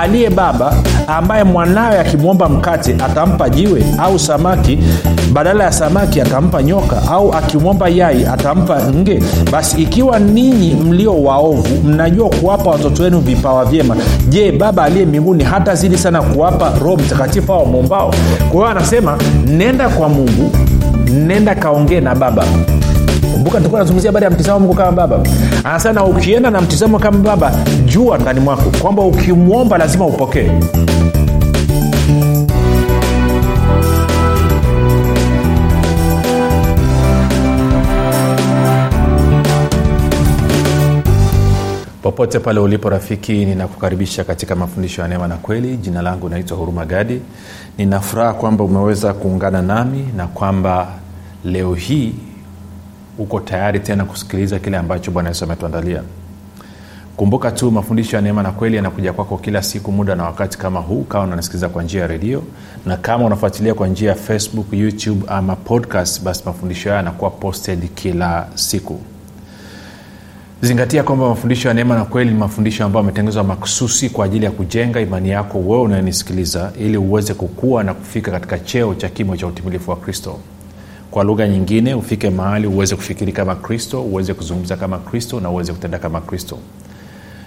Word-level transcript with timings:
aliye 0.00 0.30
baba 0.30 0.74
ambaye 1.06 1.44
mwanawe 1.44 1.98
akimwomba 1.98 2.48
mkate 2.48 2.94
atampa 3.04 3.48
jiwe 3.50 3.84
au 3.98 4.18
samaki 4.18 4.78
badala 5.32 5.64
ya 5.64 5.72
samaki 5.72 6.20
atampa 6.20 6.62
nyoka 6.62 7.02
au 7.10 7.32
akimwomba 7.32 7.88
yai 7.88 8.26
atampa 8.26 8.80
nge 8.94 9.22
basi 9.52 9.82
ikiwa 9.82 10.18
ninyi 10.18 10.74
mlio 10.74 11.22
waovu 11.22 11.84
mnajua 11.84 12.28
kuwapa 12.28 12.70
watoto 12.70 13.02
wenu 13.02 13.18
vipawa 13.20 13.64
vyema. 13.64 13.96
Je 14.28 14.52
baba 14.52 14.84
aliye 14.84 15.06
mbinguni 15.06 15.44
hata 15.44 15.74
zidi 15.74 15.98
sana 15.98 16.22
kuwapa 16.22 16.72
roho 16.82 16.96
mtakatifu 16.96 17.52
au 17.52 17.66
mwombao 17.66 18.14
kwa 18.38 18.50
hiyo 18.52 18.66
anasema 18.66 19.18
nenda 19.46 19.88
kwa 19.88 20.08
mungu 20.08 20.50
nenda 21.12 21.54
kaongee 21.54 22.00
na 22.00 22.14
baba 22.14 22.44
kumbuka 23.44 23.58
tulikuwa 23.58 23.80
nazungumzia 23.80 24.12
baada 24.12 24.26
ya 24.26 24.30
mtizamo 24.32 24.58
mungu 24.60 24.74
kama 24.74 24.92
baba. 24.92 25.20
Anasema 25.64 25.94
na 25.94 26.04
ukienda 26.04 26.50
na 26.50 26.60
mtizamo 26.60 26.98
kama 26.98 27.18
baba 27.18 27.52
jua 27.84 28.18
ndani 28.18 28.40
mwako 28.40 28.70
kwamba 28.82 29.02
ukimwomba 29.02 29.78
lazima 29.78 30.06
upokee. 30.06 30.50
Popote 42.02 42.38
pale 42.38 42.60
ulipo 42.60 42.90
rafiki 42.90 43.44
ninakukaribisha 43.44 44.24
katika 44.24 44.54
mafundisho 44.54 45.02
ya 45.02 45.08
neema 45.08 45.28
na 45.28 45.36
kweli. 45.36 45.76
Jina 45.76 46.02
langu 46.02 46.28
naitwa 46.28 46.56
huruma 46.56 46.84
gadi. 46.86 47.20
Ninafuraha 47.78 48.32
kwamba 48.34 48.64
umeweza 48.64 49.12
kuungana 49.12 49.62
nami 49.62 50.08
na 50.16 50.26
kwamba 50.26 50.88
leo 51.44 51.74
hii 51.74 52.14
uko 53.18 53.40
tayari 53.40 53.80
tena 53.80 54.04
kusikiliza 54.04 54.58
kile 54.58 54.76
ambacho 54.76 55.10
bwana 55.10 55.28
yesu 55.28 55.44
ametuandalia? 55.44 56.02
Kumbuka 57.16 57.50
tu 57.50 57.70
mafundisho 57.70 58.16
ya 58.16 58.22
neema 58.22 58.42
na 58.42 58.50
kweli 58.52 58.76
yanakuja 58.76 59.12
kwako 59.12 59.38
kila 59.38 59.62
siku 59.62 59.92
muda 59.92 60.14
na 60.14 60.24
wakati 60.24 60.58
kama 60.58 60.80
huu 60.80 61.02
kama 61.02 61.32
unasikiliza 61.32 61.68
kwa 61.68 61.82
njia 61.82 62.00
ya 62.00 62.06
redio 62.06 62.42
na 62.86 62.96
kama 62.96 63.24
unafuatilia 63.24 63.74
kwa 63.74 63.88
njia 63.88 64.08
ya 64.10 64.14
facebook 64.16 64.66
youtube 64.72 65.24
ama 65.28 65.56
podcast 65.56 66.22
basi 66.22 66.42
mafundisho 66.46 66.88
hayo 66.88 66.96
yanakuwa 66.96 67.30
posted 67.30 67.88
kila 67.94 68.46
siku. 68.54 69.00
Zingatia 70.62 71.02
kwamba 71.02 71.28
mafundisho 71.28 71.68
ya 71.68 71.74
neema 71.74 71.94
na 71.94 72.04
kweli 72.04 72.30
ni 72.30 72.36
mafundisho 72.38 72.84
ambayo 72.84 73.02
ametengenezwa 73.04 73.44
maksusi 73.44 74.10
kwa 74.10 74.24
ajili 74.24 74.44
ya 74.44 74.50
kujenga 74.50 75.00
imani 75.00 75.30
yako 75.30 75.58
wewe 75.58 75.82
unayenisikiliza 75.82 76.72
ili 76.78 76.96
uweze 76.96 77.34
kukua 77.34 77.82
na 77.84 77.94
kufika 77.94 78.30
katika 78.30 78.58
cheo 78.58 78.94
cha 78.94 79.08
kimo 79.08 79.36
cha 79.36 79.46
utimilifu 79.46 79.90
wa 79.90 79.96
kristo 79.96 80.38
kwa 81.14 81.24
lugha 81.24 81.48
nyingine 81.48 81.94
ufike 81.94 82.30
mahali 82.30 82.66
uweze 82.66 82.96
kufikiri 82.96 83.32
kama 83.32 83.54
kristo 83.56 84.02
uweze 84.02 84.34
kuzungumza 84.34 84.76
kama 84.76 84.98
kristo 84.98 85.40
na 85.40 85.50
uweze 85.50 85.72
kutenda 85.72 85.98
kama 85.98 86.20
kristo. 86.20 86.58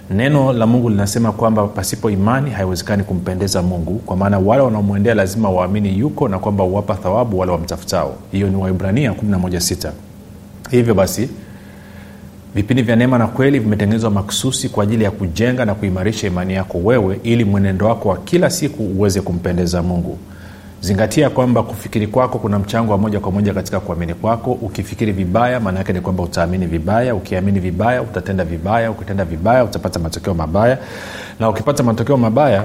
Neno 0.09 0.53
la 0.53 0.67
mungu 0.67 0.89
linasema 0.89 1.31
kwamba 1.31 1.67
pasipo 1.67 2.09
imani 2.09 2.49
haiwezekani 2.51 3.03
kumpendeza 3.03 3.61
mungu 3.61 3.99
kwa 3.99 4.17
maana 4.17 4.39
wale 4.39 4.61
wanaomwendea 4.61 5.13
lazima 5.15 5.49
waamini 5.49 5.99
yuko 5.99 6.27
na 6.27 6.39
kwamba 6.39 6.63
huwapa 6.63 6.95
thawabu 6.95 7.39
wale 7.39 7.51
wamtafutao. 7.51 8.15
Hiyo 8.31 8.49
ni 8.49 8.55
waibrania 8.55 9.11
116 9.11 9.91
hivyo 10.71 10.93
basi 10.93 11.29
vipindi 12.55 12.81
vya 12.83 12.95
neema 12.95 13.17
na 13.17 13.27
kweli 13.27 13.59
vimetengenezwa 13.59 14.11
maksusi 14.11 14.69
kwa 14.69 14.83
ajili 14.83 15.03
ya 15.03 15.11
kujenga 15.11 15.65
na 15.65 15.75
kuimarisha 15.75 16.27
imani 16.27 16.53
yako 16.53 16.77
wewe 16.77 17.19
ili 17.23 17.45
mwenendo 17.45 17.85
wako 17.85 18.09
wa 18.09 18.17
kila 18.17 18.49
siku 18.49 18.83
uweze 18.83 19.21
kumpendeza 19.21 19.83
mungu 19.83 20.17
zingatia 20.82 21.30
kwamba 21.30 21.64
kufikiri 21.64 22.08
kwako 22.08 22.39
kuna 22.39 22.60
mchango 22.60 22.92
wa 22.92 22.98
moja 22.98 23.20
kwa 23.20 23.32
moja 23.32 23.54
katika 23.54 23.80
kuamini 23.80 24.14
kwako. 24.14 24.52
Ukifikiri 24.52 25.11
vibaya 25.11 25.60
maana 25.60 25.77
yake 25.80 25.93
ni 25.93 26.02
kwamba 26.02 26.23
utaamini 26.23 26.65
vibaya. 26.65 27.15
Ukiamini 27.15 27.60
vibaya 27.60 28.02
utatenda 28.02 28.43
vibaya. 28.43 28.92
Ukitenda 28.92 29.26
vibaya 29.26 29.64
utapata 29.64 29.99
matokeo 29.99 30.33
mabaya. 30.33 30.77
Na 31.39 31.49
ukipata 31.49 31.83
matokeo 31.83 32.17
mabaya 32.17 32.64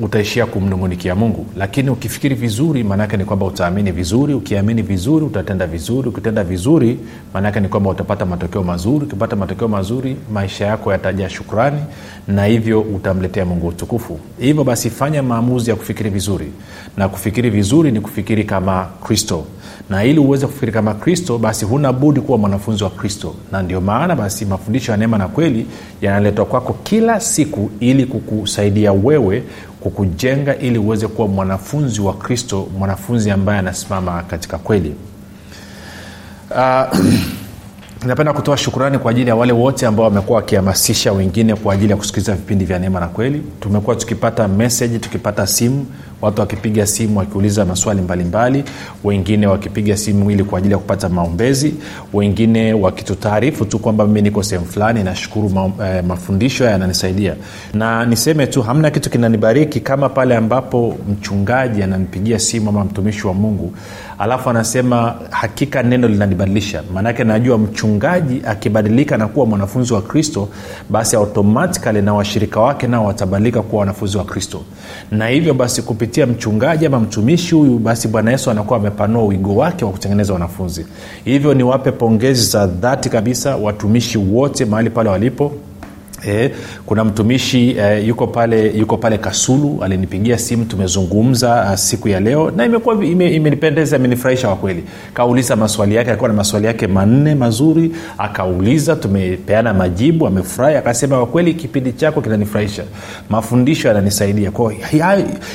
utaishia 0.00 0.46
kumnungunikia 0.46 1.14
mungu. 1.14 1.46
Lakini 1.56 1.90
ukifikiri 1.90 2.34
vizuri 2.34 2.84
maanaake 2.84 3.16
ni 3.16 3.24
kwamba 3.24 3.46
utaamini 3.46 3.92
vizuri. 3.92 4.34
Ukiamini 4.34 4.82
vizuri 4.82 5.24
utatenda 5.26 5.66
vizuri. 5.66 6.08
Ukitenda 6.08 6.44
vizuri 6.44 6.98
maanaake 7.34 7.60
ni 7.60 7.68
kwamba 7.68 7.90
utapata 7.90 8.26
matokeo 8.26 8.62
mazuri. 8.62 9.04
Ukipata 9.06 9.36
matokeo 9.36 9.68
mazuri 9.68 10.16
maisha 10.32 10.66
yako 10.66 10.92
yatajaa 10.92 11.28
shukrani 11.28 11.80
na 12.28 12.44
hivyo 12.46 12.80
utamletea 12.80 13.44
mungu 13.44 13.66
utukufu. 13.68 14.20
Hivyo 14.40 14.64
basi 14.64 14.90
fanya 14.90 15.22
maamuzi 15.22 15.70
ya 15.70 15.76
kufikiri 15.76 16.10
vizuri. 16.10 16.46
Na 16.96 17.08
kufikiri 17.08 17.50
vizuri 17.50 17.90
ni 17.92 18.00
kufikiri 18.00 18.44
kama 18.44 18.88
kristo. 19.04 19.44
Na 19.90 20.04
ili 20.04 20.18
uweze 20.18 20.46
kufikiri 20.46 20.72
kama 20.72 20.94
kristo 20.94 21.38
basi 21.38 21.64
huna 21.64 21.92
budi 21.92 22.20
kuwa 22.20 22.38
mwanafunzi 22.38 22.84
wa 22.84 22.90
kristo. 22.90 23.34
Na 23.52 23.62
ndio 23.62 23.80
maana 23.80 24.16
basi 24.16 24.44
mafundisho 24.44 24.92
ya 24.92 24.98
neema 24.98 25.18
na 25.18 25.28
kweli 25.28 25.66
yanaletwa 26.02 26.44
kwako 26.44 26.76
kila 26.82 27.20
siku 27.20 27.70
ili 27.80 28.06
kukusaidia 28.06 28.92
wewe 28.92 29.42
kukujenga 29.82 30.56
ili 30.56 30.78
uweze 30.78 31.06
kuwa 31.06 31.28
mwanafunzi 31.28 32.00
wa 32.00 32.14
kristo 32.14 32.68
mwanafunzi 32.78 33.30
ambaye 33.30 33.58
anasimama 33.58 34.22
katika 34.22 34.58
kweli. 34.58 34.94
Uh, 36.50 36.98
napenda 38.06 38.32
kutoa 38.32 38.56
shukurani 38.56 38.98
kwa 38.98 39.10
ajili 39.10 39.28
ya 39.28 39.36
wale 39.36 39.52
wote 39.52 39.86
ambao 39.86 40.04
wamekuwa 40.04 40.36
wakihamasisha 40.36 41.12
wengine 41.12 41.54
kwa 41.54 41.74
ajili 41.74 41.90
ya 41.90 41.96
kusikiliza 41.96 42.34
vipindi 42.34 42.64
vya 42.64 42.78
neema 42.78 43.00
na 43.00 43.08
kweli. 43.08 43.42
Tumekuwa 43.60 43.96
tukipata 43.96 44.48
meseji 44.48 44.98
tukipata 44.98 45.46
simu 45.46 45.86
watu 46.22 46.40
wakipiga 46.40 46.86
simu 46.86 47.18
wakiuliza 47.18 47.64
maswali 47.64 48.00
mbalimbali 48.02 48.58
mbali, 48.58 48.72
wengine 49.04 49.46
wakipiga 49.46 49.96
simu 49.96 50.30
ili 50.30 50.44
kwa 50.44 50.58
ajili 50.58 50.72
ya 50.72 50.78
kupata 50.78 51.08
maombezi 51.08 51.74
wengine 52.12 52.72
wakitutaarifu 52.74 53.64
tu 53.64 53.78
kwamba 53.78 54.06
mimi 54.06 54.22
niko 54.22 54.42
sehemu 54.42 54.66
fulani 54.66 55.04
nashukuru 55.04 55.48
ma, 55.50 55.70
eh, 55.86 56.04
mafundisho 56.04 56.64
yananisaidia. 56.64 57.34
Na 57.74 58.06
niseme 58.06 58.46
tu 58.46 58.62
hamna 58.62 58.90
kitu 58.90 59.10
kinanibariki 59.10 59.80
kama 59.80 60.08
pale 60.08 60.36
ambapo 60.36 60.96
mchungaji 61.12 61.82
ananipigia 61.82 62.38
simu 62.38 62.68
ama 62.68 62.84
mtumishi 62.84 63.26
wa 63.26 63.34
mungu 63.34 63.72
alafu 64.18 64.50
anasema 64.50 65.14
hakika 65.30 65.82
neno 65.82 66.08
linanibadilisha. 66.08 66.82
Maanake 66.94 67.24
najua 67.24 67.58
mchungaji 67.58 68.42
akibadilika 68.46 69.16
na 69.18 69.28
kuwa 69.28 69.46
mwanafunzi 69.46 69.94
wa 69.94 70.02
kristo 70.02 70.48
basi 70.90 71.16
automatikali 71.16 72.02
na 72.02 72.14
washirika 72.14 72.60
wake 72.60 72.86
nao 72.86 73.04
watabadilika 73.04 73.62
kuwa 73.62 73.80
wanafunzi 73.80 74.16
wa 74.18 74.24
kristo. 74.24 74.62
Na 75.10 75.28
hivyo 75.28 75.54
basi 75.54 75.82
kupitia 75.82 76.11
mchungaji 76.20 76.86
ama 76.86 77.00
mtumishi 77.00 77.54
huyu 77.54 77.78
basi 77.78 78.08
bwana 78.08 78.30
yesu 78.30 78.50
anakuwa 78.50 78.78
amepanua 78.78 79.24
wigo 79.24 79.56
wake 79.56 79.84
wa 79.84 79.90
kutengeneza 79.90 80.32
wanafunzi. 80.32 80.86
Hivyo 81.24 81.54
niwape 81.54 81.92
pongezi 81.92 82.42
za 82.46 82.66
dhati 82.66 83.08
kabisa 83.08 83.56
watumishi 83.56 84.18
wote 84.18 84.64
mahali 84.64 84.90
pale 84.90 85.08
walipo 85.10 85.52
E, 86.28 86.50
kuna 86.86 87.04
mtumishi 87.04 87.70
e, 87.78 88.00
yuko 88.06 88.26
pale 88.26 88.70
yuko 88.78 88.96
pale 88.96 89.18
kasulu 89.18 89.78
alinipigia 89.84 90.38
simu 90.38 90.64
tumezungumza 90.64 91.68
a, 91.68 91.76
siku 91.76 92.08
ya 92.08 92.20
leo 92.20 92.50
na 92.50 92.64
imekuwa 92.64 93.04
imenipendeza 93.04 93.96
ime 93.96 94.04
imenifurahisha 94.04 94.46
kwa 94.46 94.56
kweli. 94.56 94.84
Kauliza 95.14 95.56
maswali 95.56 95.94
yake 95.94 96.10
alikuwa 96.10 96.28
na 96.28 96.34
maswali 96.34 96.66
yake 96.66 96.86
manne 96.86 97.34
mazuri 97.34 97.92
akauliza 98.18 98.96
tumepeana 98.96 99.74
majibu 99.74 100.26
amefurahi 100.26 100.76
akasema 100.76 101.16
kwa 101.16 101.26
kweli 101.26 101.54
kipindi 101.54 101.92
chako 101.92 102.20
kinanifurahisha 102.20 102.82
mafundisho 103.30 103.88
yananisaidia. 103.88 104.52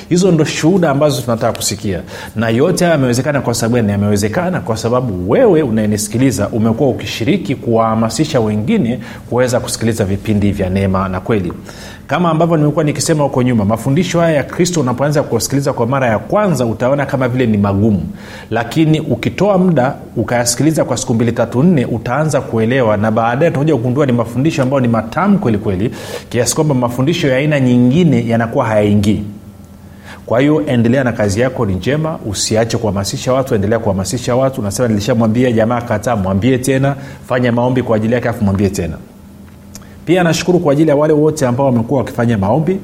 Hizo 0.10 0.32
ndo 0.32 0.46
shuhuda 0.46 0.90
ambazo 0.90 1.22
tunataka 1.22 1.54
kusikia. 1.58 2.02
Na 2.36 2.50
yote 2.50 2.86
haya 2.86 2.92
yamewezekana 2.96 3.42
kwa 3.42 3.54
sababu 3.54 3.76
gani? 3.76 3.92
Yamewezekana 3.92 4.60
kwa 4.60 4.78
sababu 4.78 5.30
wewe 5.32 5.62
unayenisikiliza 5.62 6.50
umekuwa 6.50 6.90
ukishiriki 6.90 7.56
kuwahamasisha 7.56 8.40
wengine 8.40 9.00
kuweza 9.30 9.60
kusikiliza 9.60 10.06
vipindi 10.06 10.52
vya 10.58 10.70
neema 10.70 11.10
na 11.10 11.20
kweli. 11.20 11.54
Kama 12.08 12.30
ambavyo 12.32 12.58
nimekuwa 12.58 12.84
nikisema 12.86 13.24
huko 13.24 13.42
nyuma 13.44 13.66
mafundisho 13.66 14.20
haya 14.20 14.34
ya 14.36 14.44
kristo 14.44 14.82
unapoanza 14.82 15.24
kusikiliza 15.24 15.74
kwa 15.74 15.88
mara 15.88 16.08
ya 16.08 16.20
kwanza 16.20 16.66
utaona 16.66 17.06
kama 17.06 17.28
vile 17.28 17.46
ni 17.46 17.58
magumu. 17.58 18.02
Lakini 18.52 19.00
ukitoa 19.00 19.58
muda 19.58 19.96
ukayasikiliza 20.16 20.86
kwa 20.86 20.98
siku 20.98 21.14
mbili 21.14 21.32
tatu 21.32 21.64
nne 21.64 21.86
utaanza 21.86 22.42
kuelewa. 22.42 22.98
Na 22.98 23.12
baadaye 23.12 23.52
utakuja 23.52 23.76
kugundua 23.76 24.06
ni 24.06 24.12
mafundisho 24.12 24.64
ambayo 24.64 24.80
ni 24.80 24.88
matamu 24.88 25.40
kweli 25.40 25.58
kweli 25.58 25.92
kiasi 26.30 26.56
kwamba 26.56 26.76
mafundisho 26.76 27.28
ya 27.28 27.38
aina 27.38 27.60
nyingine 27.60 28.28
yanakuwa 28.28 28.66
hayaingii. 28.66 29.24
Kwa 30.26 30.40
hiyo 30.40 30.64
endelea 30.66 31.04
na 31.04 31.12
kazi 31.12 31.40
yako 31.42 31.66
ni 31.66 31.74
njema 31.76 32.20
usiache 32.26 32.78
kuhamasisha 32.78 33.34
watu 33.34 33.56
endelea 33.56 33.80
kuhamasisha 33.80 34.36
watu. 34.36 34.62
Nasema 34.62 34.88
nilishamwambia 34.88 35.52
jamaa 35.52 35.82
kataa 35.82 36.16
mwambie 36.16 36.58
tena 36.58 36.96
fanya 37.28 37.52
maombi 37.52 37.84
kwa 37.84 37.96
ajili 37.96 38.14
yake 38.14 38.30
afu 38.30 38.44
mwambie 38.44 38.70
tena 38.70 38.98
pia 40.08 40.24
nashukuru 40.24 40.60
kwa 40.60 40.74
ajili 40.74 40.90
ya 40.90 40.96
wale 40.96 41.14
wote 41.14 41.48
ambao 41.48 41.66
wamekuwa 41.66 42.00
wakifanya 42.00 42.38
maombi 42.38 42.80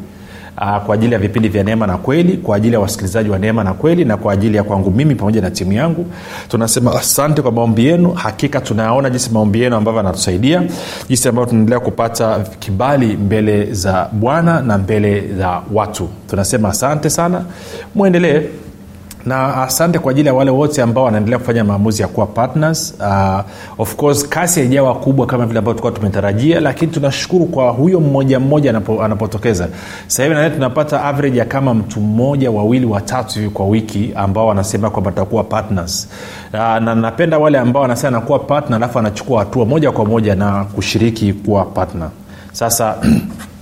uh, 0.57 0.77
kwa 0.85 0.95
ajili 0.95 1.13
ya 1.13 1.19
vipindi 1.19 1.49
vya 1.49 1.63
neema 1.63 1.87
na 1.87 1.97
kweli 1.97 2.37
kwa 2.37 2.55
ajili 2.57 2.73
ya 2.73 2.79
wasikilizaji 2.79 3.29
wa 3.29 3.39
neema 3.39 3.63
na 3.63 3.73
kweli 3.73 4.05
na 4.05 4.17
kwa 4.17 4.33
ajili 4.33 4.57
ya 4.57 4.63
kwangu 4.63 4.91
mimi 4.91 5.15
pamoja 5.15 5.41
na 5.41 5.51
timu 5.51 5.73
yangu. 5.73 6.05
Tunasema 6.47 6.91
asante 6.99 7.41
kwa 7.41 7.51
maombi 7.51 7.85
yenu. 7.85 8.11
Hakika 8.11 8.61
tunayaona 8.61 9.09
jinsi 9.09 9.29
maombi 9.31 9.61
yenu 9.61 9.75
ambavyo 9.75 9.99
anatusaidia 9.99 10.63
jinsi 11.07 11.27
ambavyo 11.29 11.49
tunaendelea 11.49 11.79
kupata 11.79 12.39
kibali 12.59 13.17
mbele 13.17 13.73
za 13.73 14.09
bwana 14.11 14.61
na 14.61 14.77
mbele 14.77 15.23
za 15.37 15.61
watu. 15.73 16.09
Tunasema 16.29 16.69
asante 16.69 17.09
sana. 17.09 17.45
Mwendelee 17.95 18.41
na 19.25 19.63
asante 19.63 19.99
kwa 19.99 20.11
ajili 20.11 20.27
ya 20.27 20.33
wale 20.33 20.51
wote 20.51 20.81
ambao 20.81 21.03
wanaendelea 21.03 21.39
kufanya 21.39 21.63
maamuzi 21.63 22.01
ya 22.01 22.07
kuwa 22.07 22.25
partners. 22.27 22.93
Uh, 22.99 23.39
of 23.77 23.95
course 23.95 24.29
kasi 24.29 24.59
haijawa 24.59 24.95
kubwa 24.95 25.25
kama 25.25 25.45
vile 25.45 25.59
ambao 25.59 25.73
tulikuwa 25.73 25.91
tumetarajia 25.91 26.59
lakini 26.59 26.91
tunashukuru 26.91 27.45
kwa 27.45 27.69
huyo 27.71 27.99
mmoja 27.99 28.39
mmoja 28.39 28.69
anapo, 28.69 29.03
anapotokeza. 29.03 29.67
Sahivi 30.07 30.33
hivi 30.33 30.35
nadhani 30.35 30.55
tunapata 30.55 31.03
average 31.03 31.39
ya 31.39 31.45
kama 31.45 31.73
mtu 31.73 31.99
mmoja 31.99 32.51
wawili 32.51 32.85
watatu 32.85 33.39
hivi 33.39 33.49
kwa 33.49 33.65
wiki 33.65 34.11
ambao 34.15 34.47
wanasema 34.47 34.89
kwamba 34.89 35.11
tutakuwa 35.11 35.43
partners. 35.43 36.09
Uh, 36.53 36.59
na 36.59 36.95
napenda 36.95 37.37
wale 37.39 37.57
ambao 37.59 37.81
wanasema 37.81 38.17
anakuwa 38.17 38.39
partner 38.39 38.75
alafu 38.75 38.99
anachukua 38.99 39.39
hatua 39.39 39.65
moja 39.65 39.91
kwa 39.91 40.05
moja 40.05 40.35
na 40.35 40.63
kushiriki 40.63 41.33
kuwa 41.33 41.65
partner. 41.65 42.09
Sasa 42.51 42.95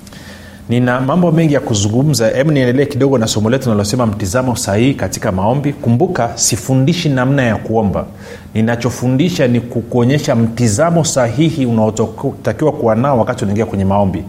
nina 0.71 1.01
mambo 1.01 1.31
mengi 1.31 1.53
ya 1.53 1.59
kuzungumza. 1.59 2.27
Hebu 2.29 2.51
niendelee 2.51 2.85
kidogo 2.85 3.17
na 3.17 3.27
somo 3.27 3.49
letu 3.49 3.69
nalosema 3.69 4.05
mtizamo 4.05 4.55
sahihi 4.55 4.93
katika 4.93 5.31
maombi. 5.31 5.73
Kumbuka 5.73 6.31
sifundishi 6.35 7.09
namna 7.09 7.43
ya 7.43 7.55
kuomba. 7.55 8.05
Ninachofundisha 8.53 9.47
ni 9.47 9.59
kukuonyesha 9.61 10.35
mtizamo 10.35 11.03
sahihi 11.03 11.65
unaotakiwa 11.65 12.71
kuwa 12.71 12.95
nao 12.95 13.19
wakati 13.19 13.43
unaingia 13.43 13.65
kwenye 13.65 13.85
maombi. 13.85 14.23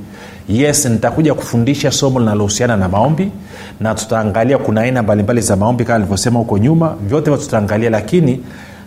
Yes 0.49 0.87
nitakuja 0.87 1.35
kufundisha 1.35 1.91
somo 1.91 2.19
linalohusiana 2.21 2.77
na 2.77 2.89
maombi 2.89 3.31
na 3.81 3.95
tutaangalia 3.95 4.59
kuna 4.59 4.81
aina 4.81 5.03
mbalimbali 5.03 5.41
za 5.41 5.57
maombi 5.57 5.85
kama 5.85 5.97
alivyosema 5.97 6.39
huko 6.39 6.59
nyuma. 6.59 6.97
Vyote 7.09 7.37
tutaangalia 7.37 7.91
lakini 7.91 8.41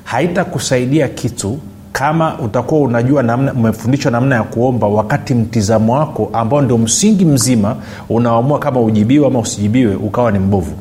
haitakusaidia 0.03 1.07
kitu 1.07 1.59
kama 1.95 2.39
utakuwa 2.39 2.81
unajua 2.81 3.23
namna 3.23 3.53
umefundishwa 3.53 4.11
namna 4.11 4.35
ya 4.35 4.43
kuomba 4.43 4.87
wakati 4.87 5.33
mtizamo 5.33 5.93
wako 5.93 6.29
ambao 6.33 6.61
ndio 6.61 6.77
msingi 6.77 7.25
mzima 7.25 7.75
unaamua 8.09 8.59
kama 8.59 8.81
ujibiwe 8.81 9.27
ama 9.27 9.39
usijibiwe 9.39 9.95
ukawa 9.95 10.31
ni 10.31 10.39
mbovu. 10.39 10.75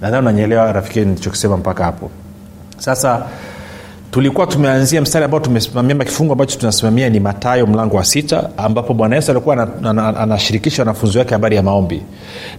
Nadhani 0.00 0.22
unanyelewa 0.26 0.72
rafiki 0.72 1.00
nilichokisema 1.00 1.56
mpaka 1.56 1.84
hapo. 1.84 2.10
Sasa 2.78 3.22
tulikuwa 4.10 4.46
tumeanzia 4.46 5.00
mstari 5.00 5.24
ambao 5.24 5.40
tumesimamia 5.40 5.96
kifungu 6.04 6.32
ambacho 6.32 6.58
tunasimamia 6.58 7.08
ni 7.10 7.20
matayo 7.20 7.66
mlango 7.66 7.96
wa 7.96 8.04
sita 8.04 8.50
ambapo 8.56 8.94
bwana 8.94 9.16
yesu 9.16 9.30
alikuwa 9.30 9.68
anashirikisha 10.16 10.82
wanafunzi 10.82 11.18
wake 11.18 11.30
habari 11.34 11.56
ya 11.56 11.62
maombi. 11.62 12.02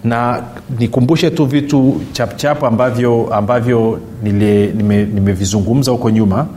Na 0.04 0.44
nikumbushe 0.80 1.30
tu 1.32 1.46
vitu 1.46 2.02
chapchap 2.12 2.64
ambavyo 2.64 3.34
ambavyo 3.34 4.00
nimevizungumza 4.24 5.92
nime 5.92 5.98
huko 5.98 6.10
nyuma 6.10 6.48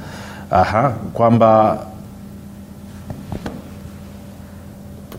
Aha, 0.50 0.93
kwamba 1.12 1.79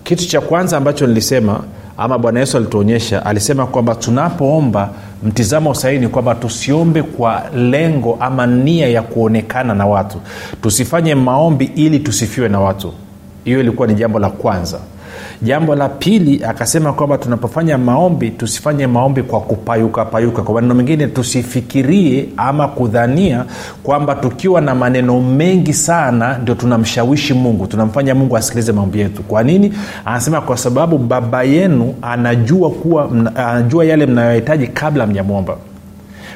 kitu 0.04 0.28
cha 0.28 0.42
kwanza 0.42 0.78
ambacho 0.78 1.08
nilisema 1.08 1.64
ama 1.98 2.18
bwana 2.18 2.40
yesu 2.40 2.58
alituonyesha 2.58 3.26
alisema 3.26 3.66
kwamba 3.68 3.96
tunapoomba 3.96 4.90
mtizamo 5.24 5.74
sahihi 5.74 6.00
ni 6.02 6.08
kwamba 6.08 6.36
tusiombe 6.36 7.04
kwa 7.04 7.44
lengo 7.56 8.18
ama 8.20 8.48
nia 8.48 8.88
ya 8.88 9.02
kuonekana 9.02 9.74
na 9.76 9.86
watu. 9.86 10.18
Tusifanye 10.62 11.16
maombi 11.16 11.66
ili 11.76 12.00
tusifiwe 12.00 12.50
na 12.50 12.60
watu. 12.60 12.94
Hiyo 13.44 13.60
ilikuwa 13.60 13.88
ni 13.88 13.94
jambo 13.96 14.20
la 14.20 14.30
kwanza 14.30 14.80
jambo 15.41 15.75
la 15.75 15.89
pili 15.89 16.44
akasema 16.44 16.94
kwamba 16.94 17.18
tunapofanya 17.18 17.77
maombi 17.77 18.30
tusifanye 18.30 18.88
maombi 18.88 19.24
kwa 19.24 19.41
kupayuka 19.41 20.06
payuka. 20.06 20.41
Kwa 20.41 20.53
maneno 20.53 20.74
mengine 20.75 21.07
tusifikirie 21.07 22.25
ama 22.38 22.68
kudhania 22.68 23.45
kwamba 23.83 24.15
tukiwa 24.15 24.62
na 24.62 24.75
maneno 24.75 25.21
mengi 25.21 25.74
sana 25.74 26.38
ndio 26.38 26.56
tunamshawishi 26.56 27.33
mungu. 27.33 27.68
Tunamfanya 27.68 28.15
mungu 28.15 28.38
asikilize 28.38 28.71
maombi 28.71 29.00
yetu. 29.00 29.24
Kwa 29.24 29.44
nini? 29.44 29.74
Anasema 30.06 30.41
kwa 30.41 30.57
sababu 30.57 30.97
baba 30.97 31.44
yenu 31.44 31.95
anajua 32.01 32.69
kuwa 32.71 33.09
anajua 33.35 33.85
yale 33.85 34.06
mnayohitaji 34.06 34.68
kabla 34.68 35.07
mjamwomba. 35.07 35.57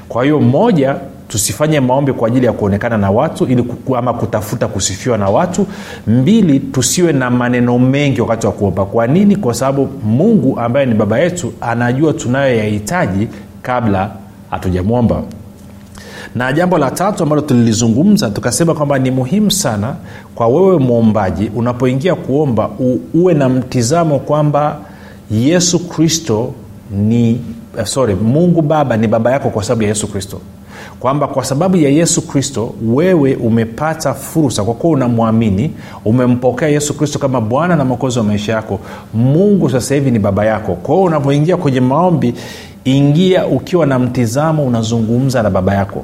Kwa 0.09 0.23
hiyo 0.23 0.39
moja 0.39 0.95
tusifanye 1.37 1.79
maombi 1.79 2.13
kwa 2.13 2.27
ajili 2.27 2.45
ya 2.45 2.51
kuonekana 2.53 2.97
na 2.97 3.11
watu 3.11 3.45
ili 3.45 3.65
ama 3.97 4.13
kutafuta 4.13 4.67
kusifiwa 4.67 5.17
na 5.17 5.29
watu. 5.29 5.67
Mbili 6.07 6.59
tusiwe 6.59 7.13
na 7.13 7.29
maneno 7.29 7.79
mengi 7.79 8.21
wakati 8.21 8.45
wa 8.47 8.51
kuomba. 8.53 8.85
Kwa 8.85 9.07
nini? 9.07 9.35
Kwa 9.35 9.53
sababu 9.53 9.89
mungu 10.05 10.59
ambaye 10.59 10.85
ni 10.85 10.93
baba 10.93 11.19
yetu 11.19 11.53
anajua 11.61 12.13
tunayoyahitaji 12.13 13.27
kabla 13.61 14.11
hatujamwomba. 14.49 15.21
Na 16.35 16.53
jambo 16.53 16.77
la 16.77 16.91
tatu 16.91 17.23
ambalo 17.23 17.41
tulilizungumza 17.41 18.29
tukasema 18.29 18.73
kwamba 18.73 18.99
ni 18.99 19.11
muhimu 19.11 19.51
sana 19.51 19.95
kwa 20.35 20.47
wewe 20.47 20.77
mwombaji 20.77 21.51
unapoingia 21.55 22.15
kuomba 22.15 22.69
u, 22.79 22.99
uwe 23.13 23.33
na 23.33 23.49
mtizamo 23.49 24.19
kwamba 24.19 24.77
yesu 25.31 25.79
kristo 25.89 26.53
ni 26.91 27.41
sorry 27.83 28.15
mungu 28.15 28.61
baba 28.61 28.97
ni 28.97 29.07
baba 29.07 29.31
yako 29.31 29.49
kwa 29.49 29.63
sababu 29.63 29.83
ya 29.83 29.89
yesu 29.89 30.07
kristo 30.07 30.41
kwamba 30.99 31.27
kwa 31.27 31.45
sababu 31.45 31.77
ya 31.77 31.89
yesu 31.89 32.27
kristo 32.27 32.73
wewe 32.87 33.35
umepata 33.35 34.13
fursa 34.13 34.63
kwa 34.63 34.73
kuwa 34.73 34.93
unamwamini 34.93 35.71
umempokea 36.05 36.67
yesu 36.69 36.93
kristo 36.97 37.19
kama 37.19 37.41
bwana 37.41 37.75
na 37.75 37.85
mwokozi 37.85 38.19
wa 38.19 38.25
maisha 38.25 38.53
yako 38.53 38.79
mungu 39.13 39.69
sasa 39.69 39.95
hivi 39.95 40.11
ni 40.11 40.19
baba 40.19 40.45
yako. 40.45 40.75
Kwa 40.75 40.95
hiyo 40.95 41.05
unapoingia 41.07 41.57
kwenye 41.57 41.79
maombi 41.81 42.33
ingia 42.85 43.45
ukiwa 43.47 43.85
na 43.85 43.99
mtizamo 43.99 44.65
unazungumza 44.65 45.43
na 45.43 45.49
baba 45.49 45.73
yako. 45.73 46.03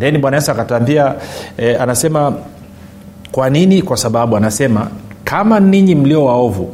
Theni 0.00 0.18
bwana 0.18 0.36
yesu 0.36 0.50
akatambia 0.50 1.14
eh, 1.56 1.82
anasema 1.82 2.32
kwa 3.32 3.50
nini? 3.50 3.82
Kwa 3.82 3.96
sababu 3.96 4.36
anasema 4.36 4.86
kama 5.24 5.60
ninyi 5.60 5.94
mlio 5.94 6.24
waovu 6.24 6.68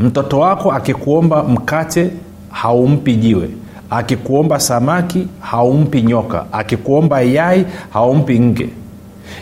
mtoto 0.00 0.38
wako 0.38 0.72
akikuomba 0.72 1.42
mkate 1.44 2.10
haumpi 2.50 3.16
jiwe 3.16 3.48
akikuomba 3.90 4.60
samaki 4.60 5.26
haumpi 5.40 6.02
nyoka. 6.02 6.44
Akikuomba 6.52 7.20
yai 7.20 7.66
haumpi 7.92 8.40
nge. 8.40 8.68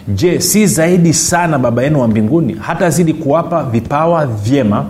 Je 0.09 0.41
si 0.41 0.67
zaidi 0.67 1.13
sana 1.15 1.59
baba 1.59 1.83
yenu 1.83 2.01
wa 2.01 2.09
mbinguni 2.09 2.57
hata 2.61 2.91
zidi 2.91 3.13
kuwapa 3.15 3.63
vipawa 3.63 4.27
vyema 4.27 4.85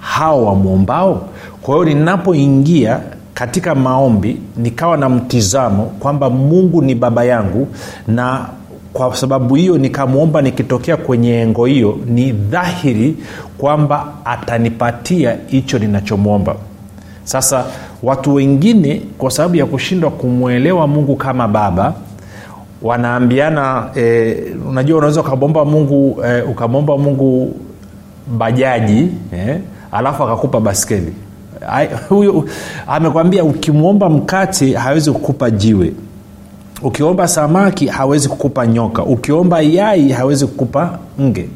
hao 0.00 0.44
wamwombao? 0.46 1.28
Kwa 1.62 1.74
hiyo 1.74 1.84
ninapoingia 1.88 3.00
katika 3.34 3.74
maombi 3.74 4.36
nikawa 4.56 4.96
na 4.96 5.08
mtizamo 5.08 5.82
kwamba 5.84 6.30
mungu 6.30 6.82
ni 6.82 6.94
baba 6.94 7.24
yangu 7.24 7.68
na 8.08 8.46
kwa 8.92 9.16
sababu 9.16 9.54
hiyo 9.54 9.78
nikamwomba 9.78 10.42
nikitokea 10.42 10.96
kwenye 10.96 11.40
engo 11.40 11.66
hiyo 11.66 11.98
ni 12.06 12.32
dhahiri 12.32 13.16
kwamba 13.58 14.06
atanipatia 14.24 15.36
hicho 15.46 15.78
ninachomwomba. 15.78 16.54
Sasa 17.24 17.64
watu 18.02 18.34
wengine 18.34 19.02
kwa 19.18 19.30
sababu 19.30 19.56
ya 19.56 19.66
kushindwa 19.66 20.10
kumwelewa 20.10 20.86
mungu 20.86 21.16
kama 21.16 21.48
baba 21.48 21.94
wanaambiana 22.82 23.88
e, 23.96 24.36
unajua 24.68 24.98
unaweza 24.98 25.20
ukamwomba 25.20 25.64
mungu 25.64 26.22
e, 26.26 26.42
ukamwomba 26.42 26.98
mungu 26.98 27.54
bajaji 28.38 29.08
eh, 29.32 29.58
alafu 29.92 30.22
akakupa 30.24 30.60
baskeli. 30.60 31.12
Huyo 32.08 32.44
amekwambia 32.86 33.44
ukimwomba 33.44 34.08
mkate 34.10 34.74
hawezi 34.74 35.12
kukupa 35.12 35.50
jiwe. 35.50 35.92
Ukiomba 36.82 37.28
samaki 37.28 37.86
hawezi 37.86 38.28
kukupa 38.28 38.66
nyoka. 38.66 39.02
Ukiomba 39.04 39.60
yai 39.60 40.08
hawezi 40.12 40.46
kukupa 40.46 40.98
nge. 41.20 41.48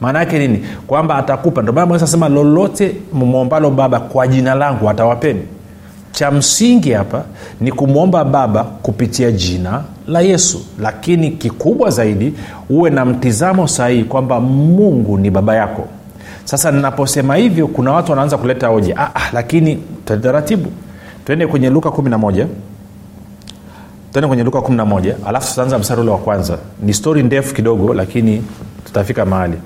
Maana 0.00 0.18
yake 0.18 0.38
nini? 0.38 0.64
Kwamba 0.86 1.16
atakupa. 1.16 1.62
Ndomana 1.62 2.06
sema 2.06 2.28
lolote 2.28 2.96
mmwombalo 3.12 3.70
baba 3.70 4.00
kwa 4.00 4.26
jina 4.26 4.54
langu 4.54 4.90
atawapeni 4.90 5.40
cha 6.18 6.30
msingi 6.30 6.92
hapa 6.92 7.24
ni 7.60 7.72
kumwomba 7.72 8.24
baba 8.24 8.64
kupitia 8.64 9.32
jina 9.32 9.82
la 10.06 10.20
yesu. 10.20 10.60
Lakini 10.80 11.30
kikubwa 11.30 11.90
zaidi 11.90 12.34
uwe 12.70 12.90
na 12.90 13.04
mtizamo 13.04 13.68
sahihi 13.68 14.04
kwamba 14.04 14.40
mungu 14.40 15.18
ni 15.18 15.30
baba 15.30 15.56
yako. 15.56 15.84
Sasa 16.44 16.70
ninaposema 16.70 17.36
hivyo 17.36 17.66
kuna 17.68 17.92
watu 17.92 18.10
wanaanza 18.12 18.38
kuleta 18.38 18.66
hoja. 18.68 18.96
Ah, 18.96 19.10
ah, 19.14 19.30
lakini 19.32 19.78
taratibu. 20.22 20.70
Twende 21.26 21.46
kwenye 21.46 21.70
luka 21.70 21.88
11 21.88 22.46
tuende 24.12 24.28
kwenye 24.28 24.42
luka 24.44 24.58
11 24.58 25.14
alafu 25.26 25.48
tutaanza 25.50 25.78
mstari 25.78 26.00
ule 26.00 26.10
wa 26.10 26.18
kwanza. 26.18 26.58
Ni 26.82 26.94
stori 26.94 27.22
ndefu 27.22 27.54
kidogo 27.54 27.94
lakini 27.94 28.42
tutafika 28.84 29.24
mahali 29.24 29.56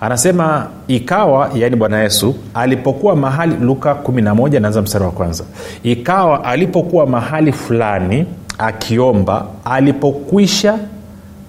anasema 0.00 0.66
ikawa 0.88 1.50
yaani 1.54 1.76
bwana 1.76 1.98
yesu 2.02 2.34
alipokuwa 2.54 3.16
mahali 3.16 3.56
luka 3.60 3.92
11 4.04 4.60
naanza 4.60 4.82
mstari 4.82 5.04
wa 5.04 5.10
kwanza. 5.10 5.44
Ikawa 5.82 6.44
alipokuwa 6.44 7.06
mahali 7.06 7.52
fulani 7.52 8.26
akiomba 8.58 9.46
alipokwisha 9.64 10.78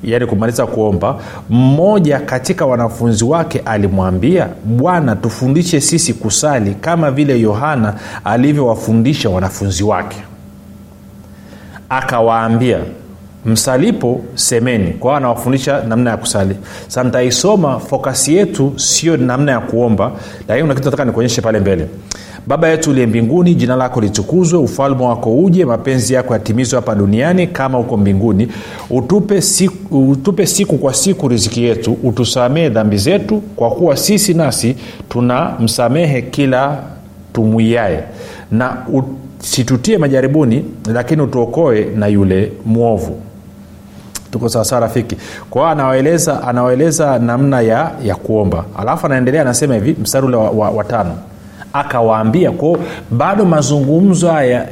yaani 0.04 0.26
kumaliza 0.26 0.66
kuomba 0.68 1.16
mmoja 1.50 2.20
katika 2.20 2.66
wanafunzi 2.66 3.24
wake 3.26 3.60
alimwambia 3.60 4.48
bwana 4.66 5.16
tufundishe 5.16 5.82
sisi 5.82 6.14
kusali 6.14 6.76
kama 6.76 7.12
vile 7.12 7.40
yohana 7.40 7.94
alivyowafundisha 8.24 9.30
wanafunzi 9.30 9.84
wake 9.84 10.18
akawaambia 11.90 12.80
msalipo 13.46 14.22
semeni. 14.36 14.92
Kwao 14.94 15.16
anawafundisha 15.16 15.84
namna 15.84 16.10
ya 16.10 16.18
kusali. 16.18 16.56
Sa 16.88 17.04
ntaisoma 17.04 17.80
fokasi 17.80 18.36
yetu 18.36 18.74
sio 18.76 19.18
namna 19.18 19.52
ya 19.52 19.60
kuomba 19.60 20.12
lakini 20.48 20.62
kuna 20.62 20.74
kitu 20.76 20.86
nataka 20.86 21.06
nikuonyeshe 21.06 21.42
pale 21.42 21.60
mbele. 21.60 21.88
Baba 22.48 22.68
yetu 22.68 22.90
uliye 22.92 23.08
mbinguni 23.08 23.56
jina 23.56 23.76
lako 23.76 24.02
litukuzwe 24.02 24.60
ufalme 24.60 25.04
wako 25.06 25.38
uje 25.38 25.66
mapenzi 25.66 26.14
yako 26.14 26.34
yatimizwe 26.34 26.80
hapa 26.80 26.96
duniani 26.96 27.48
kama 27.48 27.78
huko 27.78 27.98
mbinguni. 27.98 28.48
Utupe 28.90 29.42
siku, 29.42 30.10
utupe 30.10 30.46
siku 30.46 30.78
kwa 30.78 30.94
siku 30.94 31.28
riziki 31.28 31.64
yetu 31.64 31.98
utusamehe 32.04 32.70
dhambi 32.70 32.98
zetu 32.98 33.42
kwa 33.56 33.72
kuwa 33.72 33.98
sisi 33.98 34.34
nasi 34.34 34.76
tunamsamehe 35.10 36.22
kila 36.22 36.84
tumwiaye. 37.34 38.04
Na 38.52 38.78
situtie 39.40 39.98
majaribuni 39.98 40.66
lakini 40.94 41.22
utuokoe 41.22 41.86
na 41.96 42.08
yule 42.08 42.52
mwovu 42.66 43.22
tuko 44.32 44.50
sawasawa 44.50 44.82
rafiki. 44.82 45.18
Kwa 45.50 45.62
hiyo 45.62 45.72
anawaeleza 45.72 46.44
anawaeleza 46.48 47.20
namna 47.20 47.62
ya, 47.62 47.92
ya 48.04 48.16
kuomba. 48.16 48.66
Alafu 48.78 49.06
anaendelea 49.06 49.42
anasema 49.42 49.74
hivi 49.76 49.96
mstari 50.02 50.26
ule 50.26 50.38
wa, 50.38 50.50
wa, 50.50 50.70
wa 50.70 50.84
tano. 50.84 51.16
Akawaambia 51.74 52.52
kwao 52.52 52.78
bado 53.12 53.46
mazungumzo 53.46 54.32
haya 54.32 54.68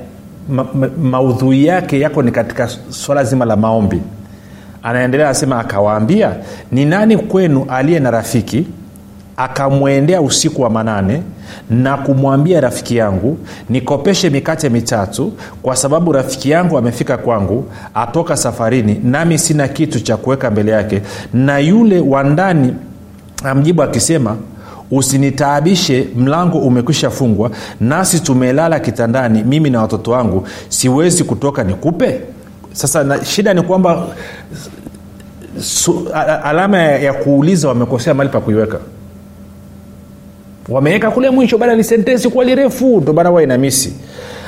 ma, 0.50 0.66
ma, 0.74 0.88
maudhui 1.02 1.66
yake 1.66 2.00
yako 2.00 2.22
ni 2.24 2.32
katika 2.32 2.70
swala 2.90 3.24
zima 3.24 3.46
la 3.46 3.56
maombi. 3.56 4.02
Anaendelea 4.84 5.26
anasema 5.28 5.60
akawaambia 5.60 6.32
ni 6.72 6.86
nani 6.86 7.18
kwenu 7.18 7.66
aliye 7.70 8.00
na 8.00 8.12
rafiki 8.12 8.68
akamwendea 9.38 10.22
usiku 10.22 10.62
wa 10.62 10.70
manane 10.70 11.22
na 11.70 11.98
kumwambia 11.98 12.62
rafiki 12.62 12.98
yangu 12.98 13.38
nikopeshe 13.70 14.30
mikate 14.30 14.70
mitatu 14.70 15.34
kwa 15.62 15.76
sababu 15.76 16.12
rafiki 16.12 16.50
yangu 16.50 16.78
amefika 16.78 17.18
kwangu 17.18 17.66
atoka 17.94 18.38
safarini 18.38 19.02
nami 19.04 19.38
sina 19.38 19.68
kitu 19.68 20.00
cha 20.00 20.18
kuweka 20.18 20.52
mbele 20.52 20.72
yake. 20.72 21.02
Na 21.34 21.60
yule 21.60 22.00
wa 22.00 22.24
ndani 22.24 22.74
amjibu 23.44 23.84
akisema 23.84 24.36
usinitaabishe 24.92 26.08
mlango 26.16 26.58
umekwisha 26.60 27.10
fungwa 27.10 27.52
nasi 27.80 28.20
tumelala 28.20 28.80
kitandani 28.80 29.44
mimi 29.44 29.70
na 29.70 29.82
watoto 29.82 30.12
wangu 30.12 30.48
siwezi 30.70 31.24
kutoka 31.24 31.64
nikupe? 31.64 32.22
Sasa 32.74 33.04
na, 33.04 33.26
shida 33.26 33.54
ni 33.54 33.62
kwamba 33.62 34.08
su, 35.62 36.08
alama 36.44 36.78
ya, 36.78 37.14
kuuliza 37.14 37.68
wamekosea 37.68 38.14
mali 38.14 38.30
pa 38.30 38.40
kuiweka 38.40 38.78
wameweka 40.70 41.12
kule 41.12 41.30
mwisho 41.30 41.58
bada 41.58 41.76
ni 41.76 41.84
sentensi 41.84 42.30
kuwa 42.30 42.46
lirefu 42.46 43.02
ndo 43.02 43.14
bana 43.14 43.32
wainamisi 43.32 43.94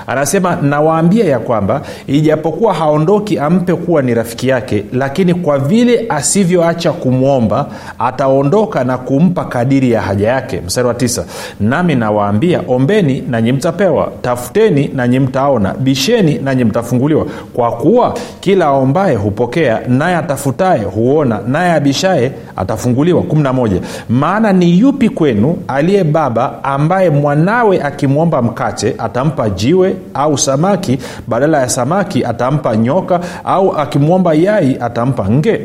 anasema 0.10 0.56
nawaambia 0.56 1.26
ya 1.26 1.40
kwamba 1.40 1.82
ijapokuwa 2.08 2.74
haondoki 2.74 3.40
ampe 3.40 3.74
kuwa 3.76 4.02
ni 4.02 4.14
rafiki 4.14 4.48
yake 4.48 4.84
lakini 4.94 5.34
kwa 5.34 5.60
vile 5.60 6.06
asivyoacha 6.10 6.92
kumwomba 6.92 7.66
ataondoka 8.00 8.84
na 8.84 8.98
kumpa 8.98 9.46
kadiri 9.46 9.92
ya 9.92 10.02
haja 10.02 10.28
yake. 10.28 10.62
Mstari 10.66 10.88
wa 10.88 10.94
tisa. 10.94 11.26
Nami 11.60 11.96
nawaambia 11.96 12.62
ombeni 12.68 13.24
nanyi 13.30 13.52
mtapewa 13.52 14.12
tafuteni 14.22 14.90
nanyi 14.96 15.20
mtaona 15.20 15.74
bisheni 15.74 16.38
nanyi 16.44 16.64
mtafunguliwa. 16.64 17.26
Kwa 17.54 17.72
kuwa 17.72 18.14
kila 18.40 18.66
aombaye 18.66 19.16
hupokea 19.16 19.82
naye 19.88 20.16
atafutaye 20.16 20.84
huona 20.84 21.40
naye 21.48 21.72
abishaye 21.74 22.32
atafunguliwa. 22.56 23.22
11 23.22 23.80
maana 24.10 24.54
ni 24.54 24.80
yupi 24.80 25.10
kwenu 25.10 25.58
aliye 25.68 26.04
baba 26.04 26.64
ambaye 26.64 27.10
mwanawe 27.10 27.82
akimwomba 27.84 28.42
mkate 28.42 28.96
atampa 28.98 29.50
jiwe 29.50 29.96
au 30.14 30.38
samaki 30.38 30.98
badala 31.28 31.60
ya 31.62 31.70
samaki 31.70 32.26
atampa 32.26 32.78
nyoka 32.78 33.20
au 33.44 33.72
akimwomba 33.78 34.34
yai 34.34 34.78
atampa 34.82 35.30
nge. 35.30 35.62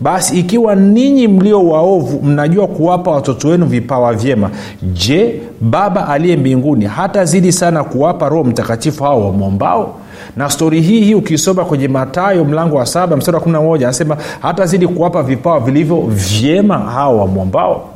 Basi 0.00 0.38
ikiwa 0.38 0.74
ninyi 0.74 1.28
mlio 1.28 1.68
waovu 1.68 2.22
mnajua 2.22 2.66
kuwapa 2.66 3.10
watoto 3.10 3.48
wenu 3.48 3.66
vipawa 3.66 4.12
vyema 4.14 4.50
je 4.82 5.40
baba 5.60 6.08
aliye 6.08 6.36
mbinguni 6.36 6.84
hatazidi 6.84 7.52
sana 7.52 7.84
kuwapa 7.84 8.28
roho 8.28 8.44
mtakatifu 8.44 9.04
hao 9.04 9.24
wamwombao? 9.26 9.94
Na 10.36 10.50
stori 10.50 10.80
hii 10.80 11.00
hii 11.00 11.14
ukisoma 11.14 11.64
kwenye 11.64 11.88
matayo 11.88 12.44
mlango 12.44 12.76
wa 12.76 12.86
saba 12.86 13.16
mstari 13.16 13.36
wa 13.36 13.42
11 13.44 13.74
anasema 13.84 14.16
hatazidi 14.42 14.86
kuwapa 14.88 15.22
vipawa 15.22 15.60
vilivyo 15.60 16.00
vyema 16.08 16.78
hao 16.78 17.18
wamwombao. 17.18 17.88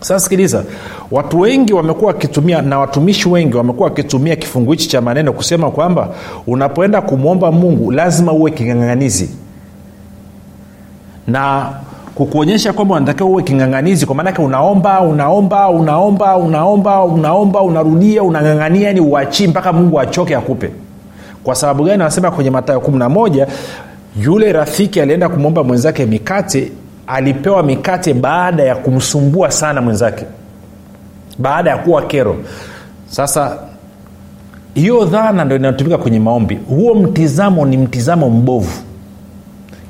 Sasa 0.00 0.20
sikiliza 0.20 0.62
watu 1.10 1.40
wengi 1.40 1.72
wamekuwa 1.72 2.12
wakitumia 2.12 2.62
na 2.62 2.78
watumishi 2.78 3.28
wengi 3.28 3.56
wamekuwa 3.56 3.88
wakitumia 3.88 4.36
kifungu 4.36 4.70
hichi 4.70 4.88
cha 4.88 5.00
maneno 5.00 5.32
kusema 5.32 5.70
kwamba 5.70 6.08
unapoenda 6.46 7.00
kumwomba 7.02 7.52
mungu 7.52 7.90
lazima 7.90 8.32
uwe 8.32 8.50
king'ang'anizi. 8.50 9.30
Na 11.26 11.70
kukuonyesha 12.14 12.72
kwamba 12.72 12.94
unatakiwa 12.96 13.28
uwe 13.28 13.42
king'ang'anizi 13.42 14.06
kwa 14.06 14.14
maanake 14.14 14.42
unaomba 14.42 15.00
unaomba 15.00 15.68
unaomba 15.68 16.36
unaomba 16.36 17.04
unaomba 17.04 17.62
unarudia 17.62 18.22
unang'ang'ania 18.22 18.92
ni 18.92 19.00
uachii 19.00 19.46
mpaka 19.46 19.72
mungu 19.72 20.00
achoke 20.00 20.36
akupe. 20.36 20.70
Kwa 21.44 21.54
sababu 21.54 21.84
gani? 21.84 22.02
Anasema 22.02 22.30
kwenye 22.30 22.50
matayo 22.50 22.78
11 22.78 23.46
yule 24.22 24.52
rafiki 24.52 25.00
alienda 25.00 25.28
kumwomba 25.28 25.64
mwenzake 25.64 26.06
mikate 26.06 26.72
alipewa 27.06 27.62
mikate 27.62 28.14
baada 28.14 28.62
ya 28.62 28.74
kumsumbua 28.74 29.50
sana 29.50 29.80
mwenzake 29.80 30.24
baada 31.38 31.70
ya 31.70 31.76
kuwa 31.78 32.02
kero. 32.02 32.36
Sasa 33.10 33.58
hiyo 34.74 35.04
dhana 35.04 35.44
ndo 35.44 35.56
inayotumika 35.56 35.98
kwenye 35.98 36.20
maombi. 36.20 36.54
Huo 36.68 36.94
mtizamo 36.94 37.66
ni 37.66 37.76
mtizamo 37.76 38.30
mbovu. 38.30 38.82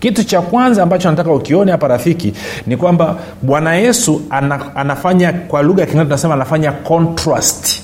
Kitu 0.00 0.24
cha 0.24 0.40
kwanza 0.40 0.82
ambacho 0.82 1.10
nataka 1.10 1.32
ukione 1.32 1.72
hapa 1.72 1.88
rafiki 1.88 2.32
ni 2.66 2.76
kwamba 2.76 3.16
bwana 3.42 3.74
yesu 3.74 4.22
ana, 4.30 4.76
anafanya 4.76 5.32
kwa 5.32 5.62
lugha 5.62 5.80
ya 5.80 5.86
kingereza 5.86 6.04
tunasema 6.08 6.34
anafanya 6.34 6.72
contrast. 6.72 7.82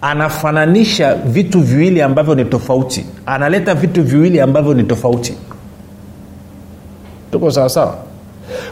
Anafananisha 0.00 1.14
vitu 1.14 1.60
viwili 1.60 2.02
ambavyo 2.02 2.34
ni 2.34 2.44
tofauti. 2.44 3.06
Analeta 3.26 3.74
vitu 3.74 4.02
viwili 4.02 4.40
ambavyo 4.40 4.74
ni 4.74 4.82
tofauti. 4.84 5.34
Tuko 7.32 7.50
sawasawa 7.50 7.96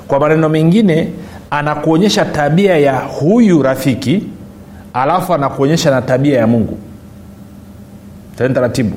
kwa 0.09 0.21
maneno 0.21 0.49
mengine 0.49 1.09
anakuonyesha 1.51 2.25
tabia 2.25 2.79
ya 2.79 2.99
huyu 2.99 3.63
rafiki 3.63 4.23
alafu 4.95 5.35
anakuonyesha 5.35 5.91
na 5.91 6.03
tabia 6.03 6.39
ya 6.39 6.47
mungu. 6.47 6.79
Tani 8.39 8.55
taratibu. 8.55 8.97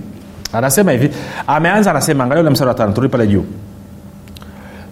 Anasema 0.53 0.91
hivi 0.91 1.09
ameanza 1.47 1.91
anasema 1.91 2.23
angalia 2.23 2.41
ule 2.41 2.49
mstari 2.49 2.67
wa 2.69 2.73
tano 2.75 2.93
turudi 2.93 3.11
pale 3.11 3.27
juu. 3.27 3.45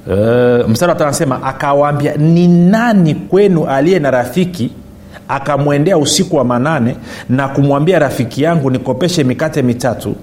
Uh, 0.07 0.69
mstari 0.69 0.91
wa 0.91 0.99
anasema 0.99 1.43
akawaambia 1.43 2.15
ni 2.15 2.47
nani 2.47 3.15
kwenu 3.15 3.65
aliye 3.65 3.99
na 3.99 4.11
rafiki 4.11 4.71
akamwendea 5.27 5.97
usiku 5.97 6.35
wa 6.35 6.43
manane 6.45 6.95
na 7.29 7.47
kumwambia 7.47 7.99
rafiki 7.99 8.43
yangu 8.43 8.69
nikopeshe 8.71 9.23
mikate 9.23 9.61
mitatu 9.61 10.15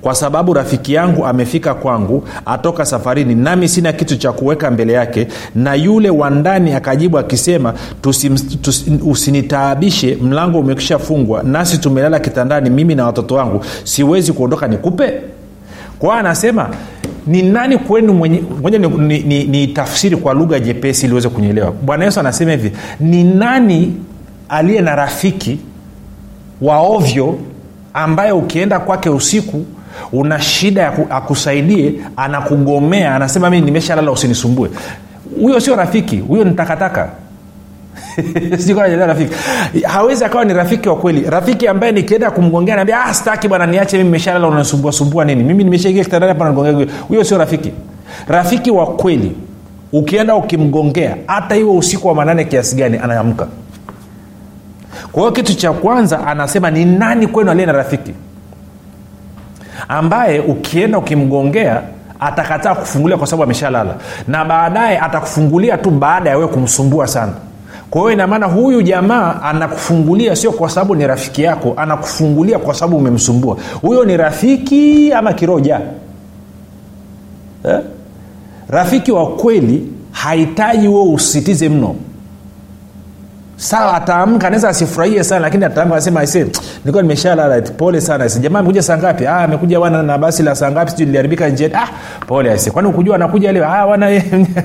kwa 0.00 0.14
sababu 0.14 0.54
rafiki 0.54 0.94
yangu 0.94 1.26
amefika 1.26 1.74
kwangu 1.74 2.24
atoka 2.46 2.84
safarini 2.84 3.34
nami 3.34 3.68
sina 3.68 3.92
kitu 3.92 4.16
cha 4.16 4.32
kuweka 4.32 4.70
mbele 4.70 4.92
yake 4.92 5.28
na 5.54 5.74
yule 5.74 6.10
wa 6.10 6.30
ndani 6.30 6.72
akajibu 6.74 7.18
akisema 7.18 7.74
usinitaabishe 9.06 10.18
mlango 10.22 10.58
umekisha 10.60 10.98
fungwa 10.98 11.42
nasi 11.42 11.78
tumelala 11.78 12.20
kitandani 12.20 12.70
mimi 12.70 12.94
na 12.94 13.06
watoto 13.06 13.34
wangu. 13.34 13.64
Siwezi 13.84 14.32
kuondoka 14.32 14.68
nikupe. 14.68 15.12
Kwao 15.98 16.12
anasema 16.12 16.68
ni 17.26 17.42
nani 17.42 17.78
kwenu 17.78 18.12
mwenye 18.14 18.42
moja 18.62 18.78
ni, 18.78 18.88
ni, 18.88 19.18
ni, 19.18 19.44
ni 19.44 19.66
tafsiri 19.66 20.16
kwa 20.16 20.34
lugha 20.34 20.60
jepesi 20.60 21.04
ili 21.06 21.12
uweze 21.12 21.28
kunyelewa 21.28 21.72
bwana 21.72 22.04
yesu 22.04 22.20
anasema 22.20 22.50
hivi 22.50 22.72
ni 23.00 23.24
nani 23.24 23.94
aliye 24.48 24.80
na 24.80 24.96
rafiki 24.96 25.58
wa 26.60 26.78
ovyo 26.80 27.38
ambaye 27.94 28.32
ukienda 28.32 28.78
kwake 28.78 29.10
usiku 29.10 29.64
una 30.12 30.40
shida 30.40 30.92
akusaidie 31.10 31.94
anakugomea 32.16 33.14
anasema 33.14 33.50
mii 33.50 33.60
nimeshalala 33.60 34.10
usinisumbue. 34.10 34.70
Huyo 35.40 35.60
sio 35.60 35.76
rafiki 35.76 36.16
huyo 36.16 36.44
ni 36.44 36.50
takataka. 36.54 37.08
Rafiki. 39.06 39.34
Hawezi 39.84 40.24
akawa 40.24 40.44
ni 40.44 40.52
rafiki 40.54 40.88
wa 40.88 40.96
kweli. 40.96 41.30
Rafiki 41.30 41.68
ambaye 41.68 41.92
nikienda 41.92 42.30
kumgongea 42.30 42.76
naambia 42.76 43.04
ah, 43.04 43.14
staki 43.14 43.48
bwana 43.48 43.66
niache 43.66 43.96
mimi 43.96 44.08
nimeshalala 44.08 44.48
unasumbua 44.48 44.92
sumbua 44.92 45.24
nini? 45.24 45.44
Mimi 45.44 45.64
nimeshaingia 45.64 46.04
kitandani 46.04 46.32
hapa 46.32 46.44
nagongea 46.44 46.86
huyo 47.08 47.24
sio 47.24 47.38
rafiki. 47.38 47.72
Rafiki 48.28 48.70
wa 48.70 48.86
kweli 48.86 49.32
ukienda 49.92 50.34
ukimgongea 50.36 51.16
hata 51.26 51.56
iwe 51.56 51.76
usiku 51.76 52.08
wa 52.08 52.14
manane 52.14 52.44
kiasi 52.44 52.76
gani 52.76 52.98
anaamka 52.98 53.46
kwa 55.12 55.22
hiyo 55.22 55.32
kitu 55.32 55.54
cha 55.54 55.72
kwanza 55.72 56.26
anasema 56.26 56.70
ni 56.70 56.84
nani 56.84 57.26
kwenu 57.26 57.50
aliye 57.50 57.66
na 57.66 57.72
rafiki? 57.72 58.14
Ambaye 59.88 60.40
ukienda 60.40 60.98
ukimgongea 60.98 61.82
atakataa 62.20 62.74
kufungulia 62.74 63.16
kwa 63.18 63.26
sababu 63.26 63.42
ameshalala. 63.42 63.94
Na 64.28 64.44
baadaye 64.44 64.98
atakufungulia 64.98 65.78
tu 65.78 65.90
baada 65.90 66.30
ya 66.30 66.36
wewe 66.36 66.48
kumsumbua 66.48 67.06
sana. 67.06 67.32
Kwa 67.90 68.00
hiyo 68.00 68.12
inamaana 68.12 68.46
huyu 68.46 68.82
jamaa 68.82 69.42
anakufungulia 69.42 70.36
sio 70.36 70.52
kwa 70.52 70.70
sababu 70.70 70.94
ni 70.94 71.06
rafiki 71.06 71.42
yako 71.42 71.74
anakufungulia 71.76 72.58
kwa 72.58 72.74
sababu 72.74 72.96
umemsumbua. 72.96 73.56
Huyo 73.82 74.04
ni 74.04 74.16
rafiki 74.16 75.12
ama 75.12 75.32
kiroja? 75.32 75.80
Eh? 77.64 77.80
rafiki 78.68 79.12
wa 79.12 79.26
kweli 79.26 79.88
hahitaji 80.12 80.86
huo 80.86 81.12
usitize 81.12 81.68
mno 81.68 81.94
sawa 83.62 83.94
ataamka 83.94 84.46
anaweza 84.46 84.68
asifurahie 84.68 85.24
sana 85.24 85.40
lakini 85.40 85.64
ataamka 85.64 85.94
anasema 85.94 86.20
aise 86.20 86.46
nilikuwa 86.80 87.02
nimeshalala 87.02 87.62
pole 87.62 88.00
sana 88.00 88.24
ase 88.24 88.40
jamaa 88.40 88.58
amekuja 88.58 88.82
saa 88.82 88.98
ngapi 88.98 89.26
ah 89.26 89.36
amekuja 89.36 89.80
wana 89.80 90.02
na 90.02 90.18
basi 90.18 90.42
la 90.42 90.54
saa 90.54 90.70
ngapi 90.70 90.90
sijui 90.90 91.06
liliharibika 91.06 91.48
njiani 91.48 91.74
ah 91.74 91.88
pole 92.26 92.50
aise 92.52 92.70
kwani 92.70 92.88
ukujua 92.88 93.14
anakuja 93.16 93.52
leo 93.52 93.64
ah 93.68 93.86
wana 93.86 94.06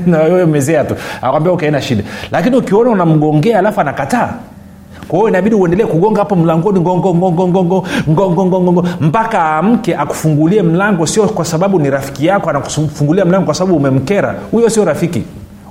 wewe 0.08 0.46
mezea 0.46 0.84
tu 0.84 0.96
akwambia 1.22 1.51
ukaenda 1.51 1.82
shida 1.82 2.04
lakini 2.32 2.56
ukiona 2.56 2.89
unamgongea 2.89 3.60
alafu 3.60 3.82
anakataa 3.82 4.30
kwa 5.08 5.18
hiyo 5.20 5.30
inabidi 5.30 5.56
uendelee 5.56 5.86
kugonga 5.86 6.20
hapo 6.20 6.36
mlangoni 6.36 6.80
mpaka 9.01 9.39
aamke 9.39 9.96
akufungulie 9.96 10.62
mlango 10.63 11.08
sio 11.08 11.27
kwa 11.27 11.46
sababu 11.46 11.80
ni 11.80 11.89
rafiki 11.89 12.25
yako 12.25 12.50
anakufungulia 12.50 13.25
mlango 13.25 13.46
kwa 13.46 13.54
sababu 13.54 13.75
umemkera 13.77 14.36
huyo 14.51 14.70
sio 14.70 14.86
rafiki 14.86 15.24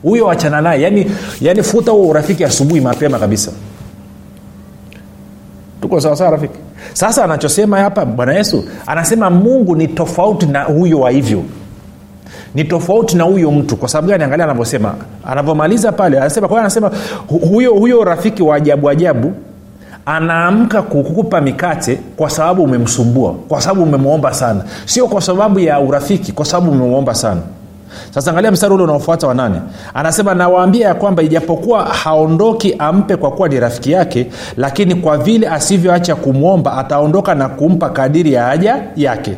huyo 0.06 0.30
achana 0.30 0.60
naye 0.60 0.82
yani, 0.82 1.06
yani 1.40 1.62
futa 1.62 1.90
huo 1.90 2.08
urafiki 2.08 2.44
asubuhi 2.44 2.80
mapema 2.80 3.18
kabisa. 3.18 3.50
Tuko 5.80 6.00
sawasawa 6.00 6.30
rafiki? 6.30 6.58
Sasa 6.92 7.24
anachosema 7.24 7.78
hapa 7.78 8.04
bwana 8.04 8.34
yesu 8.34 8.64
anasema 8.86 9.30
mungu 9.30 9.76
ni 9.76 9.88
tofauti 9.88 10.46
na 10.46 10.62
huyo 10.64 11.00
wa 11.00 11.10
hivyo. 11.10 11.42
Ni 12.54 12.64
tofauti 12.64 13.16
na 13.16 13.24
huyo 13.24 13.50
mtu. 13.50 13.76
Kwa 13.76 13.88
sababu 13.88 14.08
gani? 14.08 14.24
Angalia 14.24 14.44
anavyosema. 14.44 14.94
Anavyomaliza 15.26 15.92
pale 15.92 16.20
anasema 16.20 16.48
kwa 16.48 16.60
anasema 16.60 16.90
huyo 17.50 17.74
huyo 17.74 18.04
rafiki 18.04 18.42
wa 18.42 18.56
ajabu 18.56 18.88
ajabu 18.90 19.32
anaamka 20.06 20.82
kukupa 20.82 21.40
mikate 21.40 21.98
kwa 22.16 22.30
sababu 22.30 22.62
umemsumbua 22.62 23.32
kwa 23.48 23.60
sababu 23.60 23.82
umemwomba 23.82 24.34
sana. 24.34 24.64
Sio 24.84 25.06
kwa 25.08 25.20
sababu 25.20 25.58
ya 25.60 25.80
urafiki 25.80 26.32
kwa 26.32 26.44
sababu 26.44 26.70
umemwomba 26.70 27.14
sana 27.14 27.40
sasa 28.10 28.30
angalia 28.30 28.50
mstari 28.50 28.74
ule 28.74 28.82
unaofuata 28.84 29.26
wanane 29.26 29.60
anasema 29.94 30.34
nawaambia 30.34 30.88
ya 30.88 30.94
kwamba 30.94 31.22
ijapokuwa 31.22 31.84
haondoki 31.84 32.74
ampe 32.78 33.16
kwa 33.16 33.30
kuwa 33.30 33.48
ni 33.48 33.60
rafiki 33.60 33.92
yake 33.92 34.26
lakini 34.56 34.94
kwa 34.94 35.18
vile 35.18 35.48
asivyoacha 35.48 36.14
kumwomba 36.14 36.72
ataondoka 36.78 37.34
na 37.34 37.48
kumpa 37.48 37.90
kadiri 37.90 38.32
ya 38.32 38.44
haja 38.44 38.82
yake. 38.96 39.36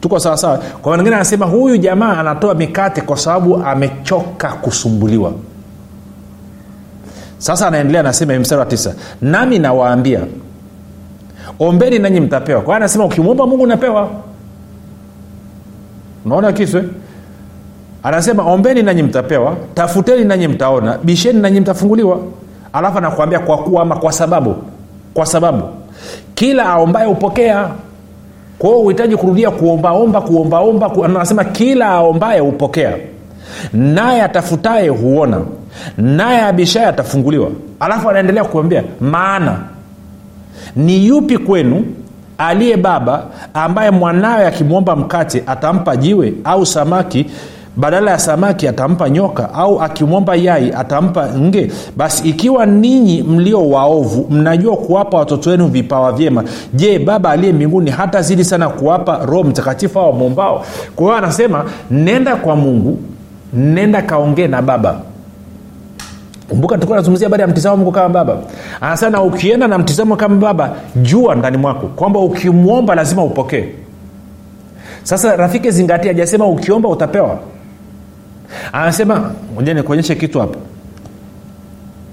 Tuko 0.00 0.18
sawasawa 0.20 0.58
kwa 0.82 0.90
maningine 0.90 1.16
anasema 1.16 1.46
huyu 1.46 1.76
jamaa 1.76 2.16
anatoa 2.18 2.54
mikate 2.54 3.00
kwa 3.00 3.16
sababu 3.16 3.56
amechoka 3.56 4.48
kusumbuliwa. 4.48 5.32
Sasa 7.38 7.66
anaendelea 7.68 8.00
anasema 8.00 8.38
mstari 8.38 8.58
wa 8.60 8.66
tisa 8.66 8.94
nami 9.22 9.58
nawaambia 9.58 10.20
ombeni 11.58 11.98
nanyi 11.98 12.20
mtapewa. 12.20 12.60
Kwa 12.60 12.76
anasema 12.76 13.04
ukimwomba 13.04 13.46
mungu 13.46 13.62
unapewa. 13.62 14.10
Unaona 16.24 16.52
kitu 16.52 16.78
eh? 16.78 16.84
Anasema 18.04 18.42
ombeni 18.42 18.82
nanyi 18.82 19.02
mtapewa 19.02 19.56
tafuteni 19.74 20.24
nanyi 20.24 20.48
mtaona 20.48 20.98
bisheni 21.02 21.40
nanyi 21.40 21.60
mtafunguliwa. 21.60 22.18
Alafu 22.72 22.98
anakuambia 22.98 23.38
kwa 23.38 23.58
kuwa 23.58 23.82
ama 23.82 23.96
kwa 23.96 24.12
sababu 24.12 24.56
kwa 25.14 25.26
sababu 25.26 25.62
kila 26.34 26.66
aombaye 26.66 27.06
hupokea. 27.08 27.68
Kwa 28.58 28.70
hiyo 28.70 28.80
uhitaji 28.82 29.16
kurudia 29.16 29.50
kuombaomba 29.50 30.20
kuombaomba 30.20 30.90
ku, 30.90 31.04
anasema 31.04 31.44
kila 31.44 31.86
aombaye 31.88 32.40
hupokea. 32.40 32.96
Naye 33.72 34.22
atafutaye 34.22 34.88
huona 34.88 35.40
naye 35.98 36.40
abishaye 36.42 36.86
atafunguliwa. 36.86 37.48
Alafu 37.80 38.10
anaendelea 38.10 38.44
kuambia 38.44 38.82
maana 39.00 39.58
ni 40.76 41.06
yupi 41.06 41.38
kwenu 41.38 41.84
aliye 42.38 42.76
baba 42.76 43.22
ambaye 43.54 43.90
mwanawe 43.90 44.46
akimwomba 44.46 44.96
mkate 44.96 45.42
atampa 45.46 45.96
jiwe 45.96 46.32
au 46.44 46.66
samaki 46.66 47.26
badala 47.76 48.10
ya 48.10 48.18
samaki 48.18 48.68
atampa 48.68 49.10
nyoka 49.10 49.54
au 49.54 49.80
akimwomba 49.82 50.34
yai 50.36 50.72
atampa 50.72 51.28
nge 51.38 51.70
basi 51.96 52.28
ikiwa 52.28 52.66
ninyi 52.66 53.22
mlio 53.22 53.70
waovu 53.70 54.26
mnajua 54.30 54.76
kuwapa 54.76 55.16
watoto 55.18 55.50
wenu 55.50 55.66
vipawa 55.66 56.12
vyema. 56.12 56.44
Je 56.74 56.98
baba 56.98 57.30
aliye 57.30 57.52
mbinguni 57.52 57.90
hata 57.90 58.22
zidi 58.22 58.44
sana 58.44 58.68
kuwapa 58.68 59.18
roho 59.26 59.44
mtakatifu 59.44 59.98
au 60.00 60.12
mwombao 60.12 60.64
kwa 60.96 61.04
hiyo 61.06 61.16
anasema 61.18 61.64
nenda 61.90 62.36
kwa 62.36 62.56
mungu 62.56 62.98
nenda 63.54 64.02
kaongee 64.02 64.46
na 64.46 64.62
baba. 64.62 65.00
Kumbuka 66.48 66.74
tulikuwa 66.74 66.96
nazungumzia 66.98 67.26
habari 67.26 67.40
ya 67.40 67.46
mtizamo 67.48 67.76
mungu 67.76 67.92
kama 67.92 68.08
baba. 68.08 68.36
Anasema 68.80 69.10
na 69.10 69.22
ukienda 69.22 69.68
na 69.68 69.78
mtizamo 69.78 70.16
kama 70.16 70.36
baba 70.36 70.72
jua 70.96 71.34
ndani 71.34 71.56
mwako 71.56 71.86
kwamba 71.86 72.20
ukimwomba 72.20 72.94
lazima 72.94 73.24
upokee. 73.24 73.64
Sasa 75.02 75.36
rafiki 75.36 75.70
zingatia 75.70 76.10
ajasema 76.10 76.46
ukiomba 76.46 76.88
utapewa 76.88 77.38
anasema 78.72 79.30
moja 79.54 79.74
nikuonyeshe 79.74 80.14
kitu 80.14 80.40
hapo. 80.40 80.58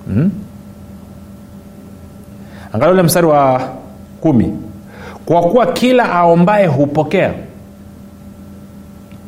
Hmm? 0.07 0.31
angalia 2.73 2.93
ule 2.93 3.03
mstari 3.03 3.27
wa 3.27 3.61
kumi. 4.21 4.53
Kwa 5.25 5.41
kuwa 5.41 5.65
kila 5.65 6.11
aombaye 6.11 6.67
hupokea. 6.67 7.33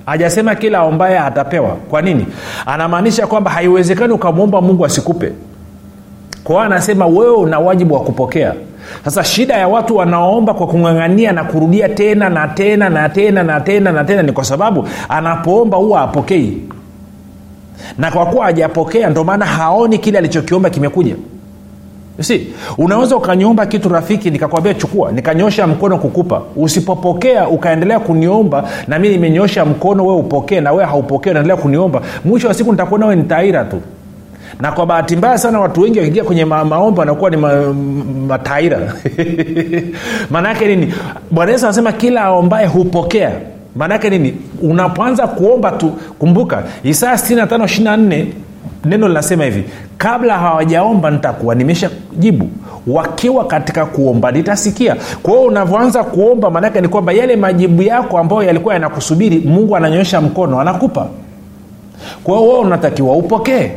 Hajasema 0.06 0.56
kila 0.56 0.78
aombaye 0.80 1.20
atapewa. 1.20 1.70
Kwa 1.90 2.02
nini? 2.02 2.26
Anamaanisha 2.66 3.28
kwamba 3.28 3.52
haiwezekani 3.52 4.14
ukamwomba 4.14 4.62
mungu 4.62 4.86
asikupe. 4.86 5.32
Kwa 6.44 6.56
hiyo 6.56 6.66
anasema 6.66 7.06
wewe 7.06 7.36
una 7.36 7.60
wajibu 7.60 7.94
wa 7.94 8.00
kupokea. 8.00 8.54
Sasa 9.06 9.24
shida 9.24 9.54
ya 9.58 9.68
watu 9.68 9.96
wanaoomba 9.98 10.54
kwa 10.54 10.68
kung'ang'ania 10.68 11.32
na 11.32 11.44
kurudia 11.44 11.90
tena 11.90 12.30
na 12.30 12.48
tena 12.48 12.90
na 12.90 13.10
tena 13.10 13.44
na 13.44 13.62
tena 13.62 13.92
na 13.92 14.04
tena 14.04 14.22
ni 14.24 14.32
kwa 14.32 14.44
sababu 14.44 14.88
anapoomba 15.10 15.78
huwa 15.78 16.02
apokei 16.02 16.58
na 17.98 18.12
kwa 18.12 18.26
kuwa 18.26 18.46
hajapokea 18.46 19.10
ndio 19.10 19.24
maana 19.24 19.46
haoni 19.46 19.98
kile 19.98 20.18
alichokiomba 20.18 20.70
kimekuja. 20.70 21.16
Si 22.22 22.48
unaweza 22.78 23.16
ukaniomba 23.16 23.66
kitu 23.66 23.90
rafiki 23.90 24.32
nikakwambia 24.32 24.74
chukua 24.74 25.12
nikanyosha 25.12 25.68
mkono 25.68 25.98
kukupa. 25.98 26.42
Usipopokea 26.56 27.48
ukaendelea 27.48 28.00
kuniomba 28.00 28.70
na 28.88 29.00
mi 29.00 29.10
nimenyosha 29.10 29.66
mkono 29.66 30.06
wee 30.06 30.16
upokee 30.16 30.62
na 30.62 30.72
wee 30.72 30.86
haupokee 30.86 31.30
unaendelea 31.30 31.58
kuniomba. 31.58 32.02
Mwisho 32.26 32.48
wa 32.48 32.54
siku 32.54 32.72
nitakuona 32.72 33.06
we 33.06 33.16
nitaira 33.16 33.64
tu. 33.66 33.82
Na 34.60 34.72
kwa 34.72 34.86
bahati 34.86 35.16
mbaya 35.16 35.38
sana 35.38 35.60
watu 35.60 35.82
wengi 35.82 36.00
wakiingia 36.00 36.24
kwenye 36.24 36.46
ma- 36.46 36.66
maombi 36.66 37.00
wanakuwa 37.00 37.30
ni 37.30 37.38
ma, 37.38 37.74
mataira 38.28 38.80
maana 40.32 40.50
yake 40.50 40.68
nini? 40.68 40.94
Bwana 41.32 41.52
yesu 41.52 41.66
anasema 41.66 41.92
kila 41.92 42.22
aombaye 42.22 42.68
hupokea 42.68 43.32
maana 43.76 43.94
yake 43.94 44.10
nini? 44.10 44.34
Unapoanza 44.62 45.28
kuomba 45.28 45.72
tu 45.72 45.92
kumbuka 46.20 46.64
isaya 46.84 47.14
65 47.16 48.26
neno 48.86 49.08
linasema 49.08 49.44
hivi 49.44 49.64
kabla 49.98 50.38
hawajaomba 50.38 51.12
nitakuwa 51.12 51.56
nimesha 51.56 51.90
jibu 52.20 52.50
wakiwa 52.88 53.46
katika 53.48 53.86
kuomba 53.86 54.32
nitasikia. 54.32 54.96
Kwa 55.24 55.34
hiyo 55.34 55.46
unavyoanza 55.46 56.04
kuomba 56.04 56.50
maanake 56.50 56.82
ni 56.82 56.88
kwamba 56.88 57.12
yale 57.14 57.36
majibu 57.36 57.82
yako 57.82 58.18
ambayo 58.20 58.44
yalikuwa 58.44 58.74
yanakusubiri 58.74 59.40
mungu 59.40 59.76
ananyosha 59.76 60.22
mkono 60.22 60.60
anakupa. 60.62 61.08
Kwa 62.24 62.38
hiyo 62.38 62.50
wewe 62.50 62.60
unatakiwa 62.62 63.16
upokee. 63.16 63.72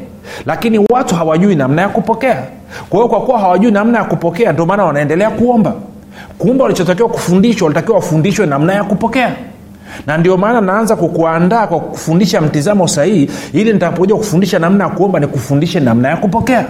Lakini 0.47 0.87
watu 0.91 1.15
hawajui 1.15 1.55
namna 1.57 1.83
ya 1.83 1.89
kupokea. 1.89 2.43
Kwa 2.91 2.99
hiyo 2.99 3.09
kwa 3.09 3.21
kuwa 3.21 3.39
hawajui 3.39 3.71
namna 3.71 3.99
ya 3.99 4.05
kupokea 4.05 4.53
ndio 4.53 4.67
maana 4.67 4.85
wanaendelea 4.85 5.31
kuomba. 5.31 5.75
Kumbe 6.39 6.63
walichotakiwa 6.63 7.09
kufundishwa 7.09 7.67
walitakiwa 7.67 7.97
wafundishwe 7.97 8.47
namna 8.47 8.73
ya 8.75 8.85
kupokea 8.85 9.33
na 10.07 10.19
ndio 10.19 10.37
maana 10.37 10.61
naanza 10.61 10.97
kukuandaa 10.97 11.67
kwa 11.67 11.81
kufundisha 11.81 12.41
mtizamo 12.41 12.89
sahihi 12.89 13.31
ili 13.53 13.73
nitapokuja 13.73 14.15
kufundisha 14.15 14.59
namna 14.59 14.85
ya 14.85 14.91
kuomba 14.91 15.21
ni 15.21 15.27
kufundishe 15.27 15.81
namna 15.81 16.09
ya 16.09 16.17
kupokea. 16.17 16.67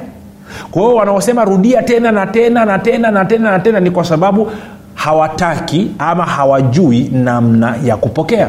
Kwa 0.71 0.83
hiyo 0.83 0.95
wanaosema 0.95 1.45
rudia 1.45 1.83
tena 1.83 2.13
na 2.13 2.27
tena 2.27 2.65
na 2.65 2.79
tena 2.79 3.11
na 3.11 3.25
tena 3.25 3.51
na 3.51 3.59
tena 3.59 3.81
ni 3.81 3.91
kwa 3.91 4.05
sababu 4.05 4.49
hawataki 4.95 5.91
ama 5.99 6.25
hawajui 6.25 7.11
namna 7.13 7.75
ya 7.85 7.97
kupokea. 7.97 8.49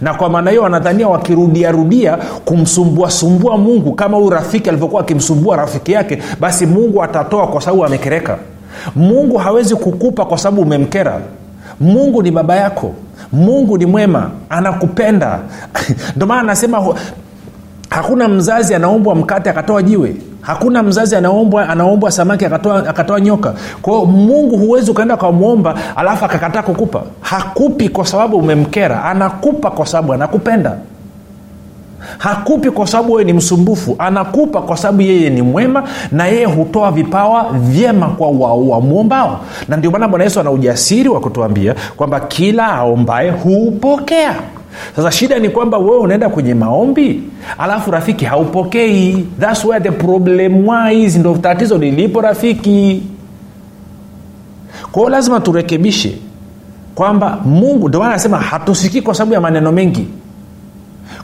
Na 0.00 0.14
kwa 0.14 0.30
maana 0.30 0.50
hiyo 0.50 0.62
wanadhania 0.62 1.08
wakirudiarudia 1.08 2.18
kumsumbuasumbua 2.44 3.58
mungu 3.58 3.92
kama 3.92 4.16
huyu 4.16 4.30
rafiki 4.30 4.68
alivyokuwa 4.68 5.00
akimsumbua 5.02 5.56
rafiki 5.56 5.92
yake 5.92 6.18
basi 6.40 6.66
mungu 6.66 7.02
atatoa 7.02 7.46
kwa 7.46 7.60
sababu 7.60 7.84
amekereka. 7.84 8.36
Mungu 8.96 9.36
hawezi 9.36 9.74
kukupa 9.76 10.24
kwa 10.24 10.38
sababu 10.38 10.62
umemkera. 10.62 11.20
Mungu 11.80 12.22
ni 12.22 12.30
baba 12.30 12.56
yako 12.56 12.92
mungu 13.32 13.78
ni 13.78 13.86
mwema 13.86 14.30
anakupenda. 14.50 15.38
Ndio 16.16 16.26
maana 16.26 16.40
anasema 16.40 16.94
hakuna 17.90 18.28
mzazi 18.28 18.74
anaombwa 18.74 19.14
mkate 19.14 19.50
akatoa 19.50 19.82
jiwe. 19.82 20.16
Hakuna 20.40 20.82
mzazi 20.82 21.16
anaombwa 21.16 21.68
anaombwa 21.68 22.10
samaki 22.10 22.44
akatoa, 22.44 22.88
akatoa 22.88 23.20
nyoka. 23.20 23.54
Kwao 23.82 24.04
mungu 24.06 24.56
huwezi 24.56 24.90
ukaenda 24.90 25.14
ukamwomba 25.14 25.74
alafu 25.96 26.24
akakataa 26.24 26.62
kukupa. 26.62 27.02
Hakupi 27.20 27.88
kwa 27.88 28.06
sababu 28.06 28.36
umemkera. 28.36 29.04
Anakupa 29.04 29.70
kwa 29.70 29.86
sababu 29.86 30.12
anakupenda 30.12 30.76
hakupi 32.18 32.70
kwa 32.70 32.86
sababu 32.86 33.12
wewe 33.12 33.24
ni 33.24 33.32
msumbufu. 33.32 33.96
Anakupa 33.98 34.62
kwa 34.62 34.76
sababu 34.76 35.02
yeye 35.02 35.30
ni 35.30 35.42
mwema 35.42 35.84
na 36.12 36.26
yeye 36.26 36.44
hutoa 36.44 36.90
vipawa 36.92 37.46
vyema 37.52 38.06
kwa 38.08 38.28
wamwombao 38.30 39.40
na 39.68 39.76
ndio 39.76 39.90
maana 39.90 40.08
bwana 40.08 40.24
yesu 40.24 40.40
ana 40.40 40.50
ujasiri 40.50 41.08
wa 41.08 41.20
kutuambia 41.20 41.74
kwamba 41.96 42.20
kila 42.20 42.66
aombaye 42.66 43.30
huupokea. 43.30 44.34
Sasa 44.96 45.10
shida 45.10 45.38
ni 45.38 45.48
kwamba 45.48 45.78
wewe 45.78 45.98
unaenda 45.98 46.28
kwenye 46.28 46.54
maombi 46.54 47.22
alafu 47.58 47.90
rafiki 47.90 48.24
haupokei. 48.24 49.26
Thats 49.40 49.64
where 49.64 49.84
the 49.84 49.90
problem 49.90 50.68
wise 50.68 51.18
ndo 51.18 51.34
tatizo 51.36 51.78
lilipo 51.78 52.20
rafiki. 52.20 53.02
Kwao 54.92 55.08
lazima 55.08 55.40
turekebishe 55.40 56.18
kwamba 56.94 57.38
mungu 57.44 57.88
ndio 57.88 58.00
maana 58.00 58.12
anasema 58.12 58.38
hatusikii 58.38 59.00
kwa 59.02 59.14
sababu 59.14 59.34
ya 59.34 59.40
maneno 59.40 59.72
mengi 59.72 60.06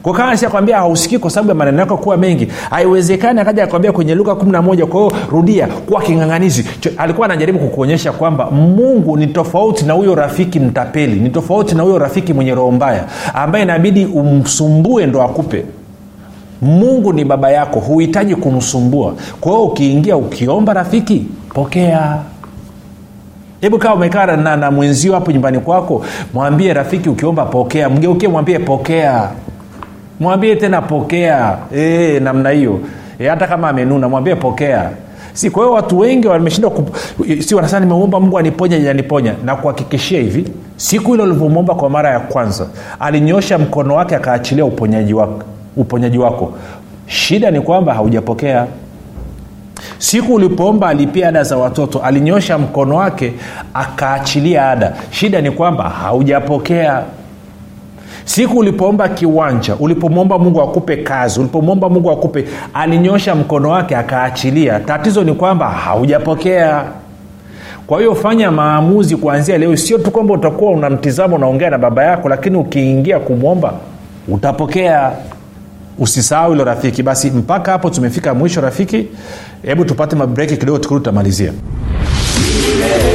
kwa 0.02 0.12
kama 0.14 0.36
shakwambia 0.36 0.76
hausikii 0.76 1.18
kwa 1.18 1.30
sababu 1.30 1.48
ya 1.48 1.54
maneno 1.54 1.78
yako 1.80 1.96
kuwa 1.96 2.16
mengi. 2.16 2.48
Haiwezekani 2.70 3.40
akaja 3.40 3.64
akwambia 3.64 3.92
kwenye 3.92 4.14
luka 4.14 4.32
11 4.32 4.84
kwa 4.84 5.00
hiyo 5.00 5.12
rudia 5.30 5.66
kuwa 5.66 6.02
king'ang'anizi. 6.02 6.64
Alikuwa 6.96 7.24
anajaribu 7.26 7.58
kukuonyesha 7.58 8.12
kwamba 8.12 8.50
mungu 8.50 9.16
ni 9.16 9.26
tofauti 9.26 9.84
na 9.84 9.92
huyo 9.92 10.14
rafiki 10.14 10.60
mtapeli 10.60 11.20
ni 11.20 11.30
tofauti 11.30 11.74
na 11.74 11.82
huyo 11.82 11.98
rafiki 11.98 12.34
mwenye 12.34 12.54
roho 12.54 12.70
mbaya 12.70 13.04
ambaye 13.34 13.64
inabidi 13.64 14.06
umsumbue 14.06 15.06
ndo 15.06 15.22
akupe. 15.22 15.64
Mungu 16.62 17.12
ni 17.12 17.24
baba 17.24 17.50
yako 17.50 17.80
huhitaji 17.80 18.34
kumsumbua. 18.36 19.14
Kwa 19.40 19.52
hiyo 19.52 19.64
ukiingia 19.64 20.16
ukiomba 20.16 20.72
rafiki 20.72 21.26
pokea. 21.54 22.18
Hebu 23.60 23.78
kaa 23.78 23.94
umekaa 23.94 24.36
na, 24.36 24.56
na 24.56 24.70
mwenzio 24.70 25.12
hapo 25.14 25.32
nyumbani 25.32 25.58
kwako 25.58 26.04
mwambie 26.34 26.72
rafiki 26.72 27.08
ukiomba 27.08 27.44
pokea. 27.44 27.88
Mgeukie 27.88 28.28
mwambie 28.28 28.58
pokea 28.58 29.28
mwambie 30.20 30.56
tena 30.56 30.82
pokea. 30.82 31.58
E, 31.76 32.20
namna 32.20 32.50
hiyo. 32.50 32.80
E, 33.18 33.28
hata 33.28 33.46
kama 33.46 33.68
amenuna 33.68 34.08
mwambie 34.08 34.34
pokea. 34.34 34.90
Si 35.32 35.50
kwa 35.50 35.62
hiyo 35.62 35.74
watu 35.74 35.98
wengi 35.98 36.26
wameshindwa 36.28 36.72
si 37.40 37.54
wanasema 37.54 37.80
nimeomba 37.80 38.20
mungu 38.20 38.38
aniponya 38.38 38.90
aniponya 38.90 39.34
na 39.44 39.56
hivi 40.20 40.44
siku 40.76 41.10
hilo 41.12 41.24
ulivyomwomba 41.24 41.74
kwa 41.74 41.90
mara 41.90 42.10
ya 42.10 42.20
kwanza 42.20 42.66
alinyosha 43.00 43.58
mkono 43.58 43.94
wake 43.94 44.16
akaachilia 44.16 44.64
uponyaji 44.64 45.14
wako, 45.14 45.42
uponyaji 45.76 46.18
wako. 46.18 46.52
Shida 47.06 47.50
ni 47.50 47.60
kwamba 47.60 47.94
haujapokea. 47.94 48.66
Siku 49.98 50.34
ulipoomba 50.34 50.88
alipia 50.88 51.28
ada 51.28 51.42
za 51.42 51.56
watoto 51.56 51.98
alinyosha 51.98 52.58
mkono 52.58 52.96
wake 52.96 53.32
akaachilia 53.74 54.70
ada. 54.70 54.92
Shida 55.10 55.40
ni 55.40 55.50
kwamba 55.50 55.84
haujapokea 55.88 57.02
siku 58.28 58.58
ulipoomba 58.58 59.08
kiwanja 59.08 59.76
ulipomwomba 59.76 60.38
mungu 60.38 60.62
akupe 60.62 60.96
kazi 60.96 61.40
ulipomwomba 61.40 61.88
mungu 61.88 62.10
akupe 62.10 62.44
alinyosha 62.74 63.34
mkono 63.34 63.70
wake 63.70 63.96
akaachilia. 63.96 64.80
Tatizo 64.80 65.24
ni 65.24 65.32
kwamba 65.34 65.68
haujapokea. 65.70 66.84
Kwa 67.86 67.98
hiyo 67.98 68.14
fanya 68.14 68.50
maamuzi 68.50 69.16
kuanzia 69.16 69.58
leo. 69.58 69.76
Sio 69.76 69.98
tu 69.98 70.10
kwamba 70.10 70.34
utakuwa 70.34 70.72
unamtizama 70.72 71.36
unaongea 71.36 71.70
na 71.70 71.78
baba 71.78 72.04
yako 72.04 72.28
lakini 72.28 72.56
ukiingia 72.56 73.18
kumwomba 73.20 73.72
utapokea. 74.28 75.12
Usisahau 75.98 76.52
hilo 76.52 76.64
rafiki. 76.64 77.02
Basi 77.02 77.30
mpaka 77.30 77.72
hapo 77.72 77.90
tumefika 77.90 78.34
mwisho 78.34 78.60
rafiki. 78.60 79.06
Hebu 79.62 79.84
tupate 79.84 80.16
mabreki 80.16 80.56
kidogo 80.56 80.78
tukuru 80.78 81.00
tutamalizia. 81.00 81.52
ni 81.52 83.07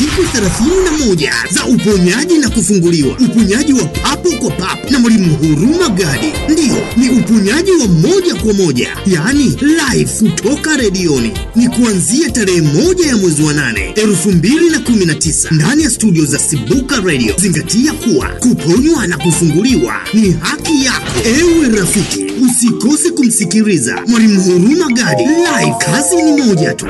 siku 0.00 0.22
31 0.22 1.32
za 1.50 1.64
uponyaji 1.64 2.38
na 2.38 2.50
kufunguliwa. 2.50 3.16
Uponyaji 3.20 3.72
wa 3.72 3.84
papo 3.84 4.30
kwa 4.30 4.50
papo 4.50 4.90
na 4.90 4.98
mwalimu 4.98 5.34
huruma 5.36 5.88
gadi. 5.88 6.26
Ndiyo 6.48 6.76
ni 6.96 7.08
uponyaji 7.08 7.70
wa 7.70 7.86
moja 7.88 8.34
kwa 8.34 8.52
moja 8.54 8.88
yaani 9.06 9.44
live 9.62 10.10
kutoka 10.18 10.76
redioni. 10.76 11.32
Ni 11.56 11.68
kuanzia 11.68 12.30
tarehe 12.30 12.60
moja 12.60 13.06
ya 13.06 13.16
mwezi 13.16 13.42
wa 13.42 13.52
8 13.52 13.92
219 13.92 15.54
ndani 15.54 15.82
ya 15.82 15.90
studio 15.90 16.24
za 16.24 16.38
sibuka 16.38 17.00
radio. 17.00 17.34
Zingatia 17.38 17.92
kuwa 17.92 18.28
kuponywa 18.28 19.06
na 19.06 19.16
kufunguliwa 19.18 19.94
ni 20.14 20.36
haki 20.40 20.84
yako. 20.84 21.12
Ewe 21.24 21.68
rafiki 21.78 22.26
usikose 22.44 23.10
kumsikiliza 23.10 24.02
mwalimu 24.06 24.42
huruma 24.42 24.86
gadi. 24.92 25.22
Live 25.22 25.74
kazi 25.84 26.16
ni 26.22 26.42
moja 26.42 26.74
tu 26.74 26.86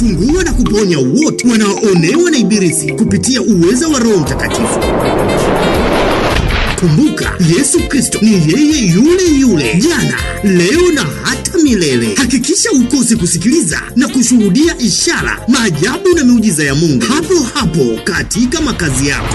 kufungua 0.00 0.44
na 0.44 0.52
kuponya 0.52 0.98
wote 0.98 1.48
wanaoonewa 1.48 2.30
na 2.30 2.38
ibilisi 2.38 2.92
kupitia 2.92 3.42
uweza 3.42 3.88
wa 3.88 3.98
roho 3.98 4.18
mtakatifu. 4.18 4.80
Kumbuka 6.80 7.32
yesu 7.58 7.80
kristo 7.88 8.18
ni 8.22 8.32
yeye 8.32 8.86
yule 8.86 9.24
yule 9.40 9.74
jana 9.74 10.14
leo 10.44 10.92
na 10.94 11.06
hata 11.22 11.58
milele. 11.58 12.14
Hakikisha 12.14 12.70
ukosi 12.72 13.16
kusikiliza 13.16 13.82
na 13.96 14.08
kushuhudia 14.08 14.78
ishara 14.78 15.38
maajabu 15.48 16.08
na 16.16 16.24
miujiza 16.24 16.64
ya 16.64 16.74
mungu. 16.74 17.04
Hapo 17.08 17.34
hapo 17.54 17.98
katika 18.04 18.60
makazi 18.60 19.08
yako 19.08 19.34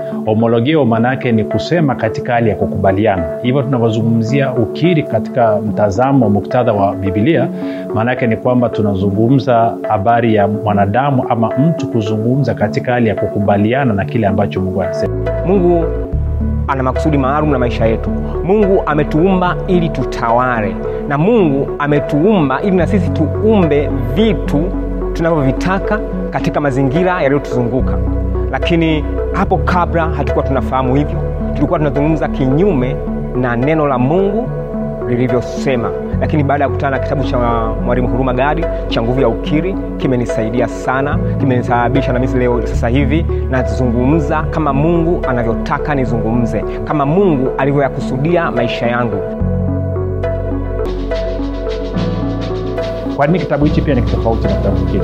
homologio 0.25 0.85
maana 0.85 1.09
yake 1.09 1.31
ni 1.31 1.43
kusema 1.43 1.95
katika 1.95 2.33
hali 2.33 2.49
ya 2.49 2.55
kukubaliana. 2.55 3.23
Hivyo 3.43 3.61
tunavyozungumzia 3.63 4.53
ukiri 4.53 5.03
katika 5.03 5.57
mtazamo 5.61 6.29
muktadha 6.29 6.73
wa 6.73 6.95
bibilia 6.95 7.47
maana 7.93 8.11
yake 8.11 8.27
ni 8.27 8.37
kwamba 8.37 8.69
tunazungumza 8.69 9.73
habari 9.89 10.35
ya 10.35 10.47
mwanadamu 10.47 11.25
ama 11.29 11.49
mtu 11.57 11.87
kuzungumza 11.87 12.53
katika 12.53 12.91
hali 12.93 13.09
ya 13.09 13.15
kukubaliana 13.15 13.93
na 13.93 14.05
kile 14.05 14.27
ambacho 14.27 14.61
mungu 14.61 14.81
anasema. 14.81 15.13
Mungu 15.47 15.85
ana 16.67 16.83
makusudi 16.83 17.17
maalum 17.17 17.51
na 17.51 17.59
maisha 17.59 17.85
yetu. 17.85 18.09
Mungu 18.43 18.83
ametuumba 18.85 19.55
ili 19.67 19.89
tutawale 19.89 20.75
na 21.07 21.17
mungu 21.17 21.67
ametuumba 21.79 22.61
ili 22.61 22.75
na 22.75 22.87
sisi 22.87 23.09
tuumbe 23.09 23.89
vitu 24.15 24.63
tunavyovitaka 25.13 25.99
katika 26.29 26.59
mazingira 26.59 27.21
yaliyotuzunguka. 27.21 27.97
Lakini 28.51 29.03
hapo 29.33 29.57
kabla 29.57 30.09
hatukuwa 30.09 30.45
tunafahamu 30.45 30.95
hivyo 30.95 31.19
tulikuwa 31.53 31.79
tunazungumza 31.79 32.27
kinyume 32.27 32.95
na 33.35 33.55
neno 33.55 33.87
la 33.87 33.97
mungu 33.97 34.49
lilivyosema. 35.07 35.91
Lakini 36.19 36.43
baada 36.43 36.63
ya 36.63 36.67
kukutana 36.69 36.97
na 36.97 37.03
kitabu 37.03 37.23
cha 37.23 37.37
mwalimu 37.85 38.07
huruma 38.07 38.33
gadi 38.33 38.65
cha 38.87 39.01
nguvu 39.01 39.21
ya 39.21 39.27
ukiri 39.27 39.75
kimenisaidia 39.97 40.67
sana 40.67 41.19
kimenisababisha 41.39 42.13
na 42.13 42.19
mimi 42.19 42.39
leo 42.39 42.61
sasa 42.67 42.87
hivi 42.87 43.25
nazungumza 43.49 44.43
kama 44.43 44.73
mungu 44.73 45.21
anavyotaka 45.27 45.95
nizungumze 45.95 46.63
kama 46.85 47.05
mungu 47.05 47.49
alivyoyakusudia 47.57 48.51
maisha 48.51 48.87
yangu. 48.87 49.17
Kwa 53.15 53.27
nini 53.27 53.39
kitabu 53.39 53.65
hichi 53.65 53.81
pia 53.81 53.95
ni 53.95 54.01
tofauti 54.01 54.47
na 54.47 54.53
kitabu 54.53 54.75
kingine 54.77 55.03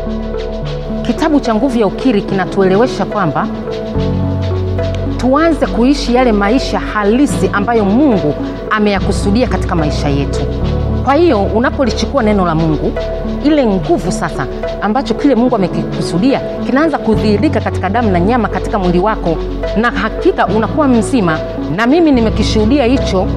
kitabu 1.13 1.39
cha 1.39 1.55
nguvu 1.55 1.79
ya 1.79 1.87
ukiri 1.87 2.21
kinatuelewesha 2.21 3.05
kwamba 3.05 3.47
tuanze 5.17 5.65
kuishi 5.67 6.15
yale 6.15 6.31
maisha 6.31 6.79
halisi 6.79 7.49
ambayo 7.53 7.85
mungu 7.85 8.33
ameyakusudia 8.69 9.47
katika 9.47 9.75
maisha 9.75 10.09
yetu. 10.09 10.39
Kwa 11.03 11.13
hiyo 11.13 11.41
unapolichukua 11.43 12.23
neno 12.23 12.45
la 12.45 12.55
mungu 12.55 12.93
ile 13.43 13.65
nguvu 13.65 14.11
sasa 14.11 14.47
ambacho 14.81 15.13
kile 15.13 15.35
mungu 15.35 15.55
amekikusudia 15.55 16.39
kinaanza 16.65 16.97
kudhihirika 16.97 17.61
katika 17.61 17.89
damu 17.89 18.11
na 18.11 18.19
nyama 18.19 18.47
katika 18.47 18.79
mwili 18.79 18.99
wako 18.99 19.37
na 19.77 19.91
hakika 19.91 20.47
unakuwa 20.47 20.87
mzima. 20.87 21.39
Na 21.75 21.87
mimi 21.87 22.11
nimekishuhudia 22.11 22.85
hicho 22.85 23.27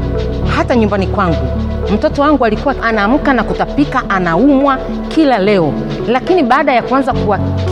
hata 0.56 0.76
nyumbani 0.76 1.06
kwangu. 1.06 1.46
Mtoto 1.94 2.22
wangu 2.22 2.44
alikuwa 2.44 2.82
anaamka 2.82 3.32
na 3.32 3.42
kutapika 3.44 4.02
anaumwa 4.10 4.78
kila 5.08 5.38
leo. 5.38 5.72
Lakini 6.08 6.42
baada 6.42 6.72
ya 6.72 6.82
kuanza 6.82 7.12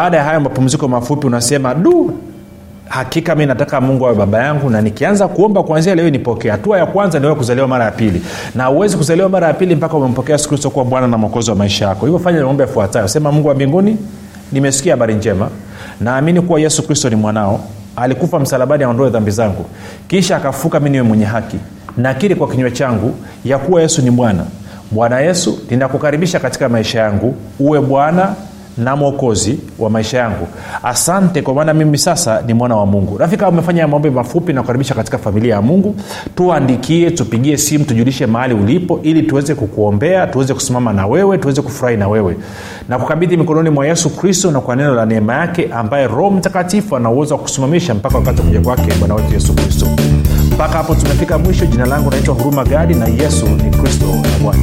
baada 0.00 0.16
ya 0.16 0.24
hayo 0.24 0.40
mapumziko 0.40 0.88
mafupi 0.88 1.26
unasema 1.26 1.74
du 1.74 2.12
hakika 2.88 3.34
mi 3.34 3.46
nataka 3.46 3.80
mungu 3.80 4.06
awe 4.06 4.14
baba 4.14 4.42
yangu 4.44 4.70
na 4.70 4.80
nikianza 4.82 5.28
kuomba 5.28 5.62
kuanzia 5.62 5.94
leo 5.94 6.10
nipokee. 6.10 6.50
Hatua 6.50 6.78
ya 6.78 6.86
kwanza 6.86 7.18
niwe 7.18 7.34
kuzaliwa 7.34 7.68
mara 7.68 7.84
ya 7.84 7.90
pili. 7.90 8.22
Na 8.54 8.64
huwezi 8.66 8.96
kuzaliwa 8.96 9.28
mara 9.28 9.46
ya 9.46 9.54
pili 9.54 9.74
mpaka 9.74 9.96
umempokea 9.96 10.32
yesu 10.34 10.48
kristo 10.48 10.70
kuwa 10.70 10.84
bwana 10.84 11.06
na 11.06 11.18
mwokozi 11.18 11.50
wa 11.50 11.56
maisha 11.56 11.86
yako. 11.86 12.06
Hivyo 12.06 12.18
fanya 12.18 12.40
maombi 12.42 12.62
yafuatayo. 12.62 13.08
Sema 13.08 13.32
mungu 13.32 13.48
wa 13.48 13.54
mbinguni 13.54 13.96
nimesikia 14.52 14.92
habari 14.92 15.14
njema. 15.14 15.48
Naamini 16.00 16.40
kuwa 16.40 16.60
yesu 16.60 16.82
kristo 16.86 17.10
ni 17.10 17.16
mwanao. 17.16 17.60
Alikufa 17.96 18.38
msalabani 18.38 18.84
aondoe 18.84 19.10
dhambi 19.10 19.30
zangu. 19.30 19.64
Kisha 20.08 20.36
akafuka 20.36 20.80
mi 20.80 20.90
niwe 20.90 21.02
mwenye 21.02 21.24
haki. 21.24 21.56
Nakiri 21.96 22.34
kwa 22.34 22.48
kinywa 22.48 22.70
changu 22.70 23.14
ya 23.44 23.58
kuwa 23.58 23.82
yesu 23.82 24.02
ni 24.02 24.10
bwana. 24.10 24.44
Bwana 24.90 25.20
yesu 25.20 25.58
ninakukaribisha 25.70 26.40
katika 26.40 26.68
maisha 26.68 27.00
yangu. 27.00 27.34
Uwe 27.58 27.80
bwana 27.80 28.34
na 28.80 28.96
mwokozi 28.96 29.58
wa 29.78 29.90
maisha 29.90 30.18
yangu. 30.18 30.48
Asante 30.82 31.42
kwa 31.42 31.54
maana 31.54 31.74
mimi 31.74 31.98
sasa 31.98 32.42
ni 32.46 32.54
mwana 32.54 32.76
wa 32.76 32.86
mungu. 32.86 33.18
Rafika 33.18 33.48
umefanya 33.48 33.88
maombi 33.88 34.10
mafupi 34.10 34.52
na 34.52 34.60
kukaribisha 34.60 34.94
katika 34.94 35.18
familia 35.18 35.54
ya 35.54 35.62
mungu. 35.62 35.94
Tuandikie 36.34 37.10
tupigie 37.10 37.56
simu 37.56 37.84
tujulishe 37.84 38.26
mahali 38.26 38.54
ulipo 38.54 39.00
ili 39.02 39.22
tuweze 39.22 39.54
kukuombea 39.54 40.26
tuweze 40.26 40.54
kusimama 40.54 40.92
na 40.92 41.06
wewe 41.06 41.38
tuweze 41.38 41.62
kufurahi 41.62 41.96
na 41.96 42.08
wewe. 42.08 42.36
Na 42.88 42.98
kukabidhi 42.98 43.36
mikononi 43.36 43.70
mwa 43.70 43.86
yesu 43.86 44.10
kristo 44.10 44.50
na 44.50 44.60
kwa 44.60 44.76
neno 44.76 44.94
la 44.94 45.06
neema 45.06 45.34
yake 45.34 45.68
ambaye 45.72 46.06
roho 46.06 46.30
mtakatifu 46.30 46.96
ana 46.96 47.10
uwezo 47.10 47.34
wa 47.34 47.40
kusimamisha 47.40 47.94
mpaka 47.94 48.18
wakati 48.18 48.40
wa 48.40 48.46
kuja 48.46 48.60
kwake 48.60 48.92
bwana 48.98 49.14
wetu 49.14 49.32
yesu 49.34 49.54
kristo. 49.54 49.86
Mpaka 50.52 50.72
hapo 50.78 50.94
tumefika 50.94 51.38
mwisho. 51.38 51.66
Jina 51.66 51.86
langu 51.86 52.10
naitwa 52.10 52.34
huruma 52.34 52.64
gadi 52.64 52.94
na 52.94 53.06
yesu 53.08 53.46
ni 53.46 53.70
kristo 53.70 54.06
na 54.06 54.38
bwana 54.42 54.62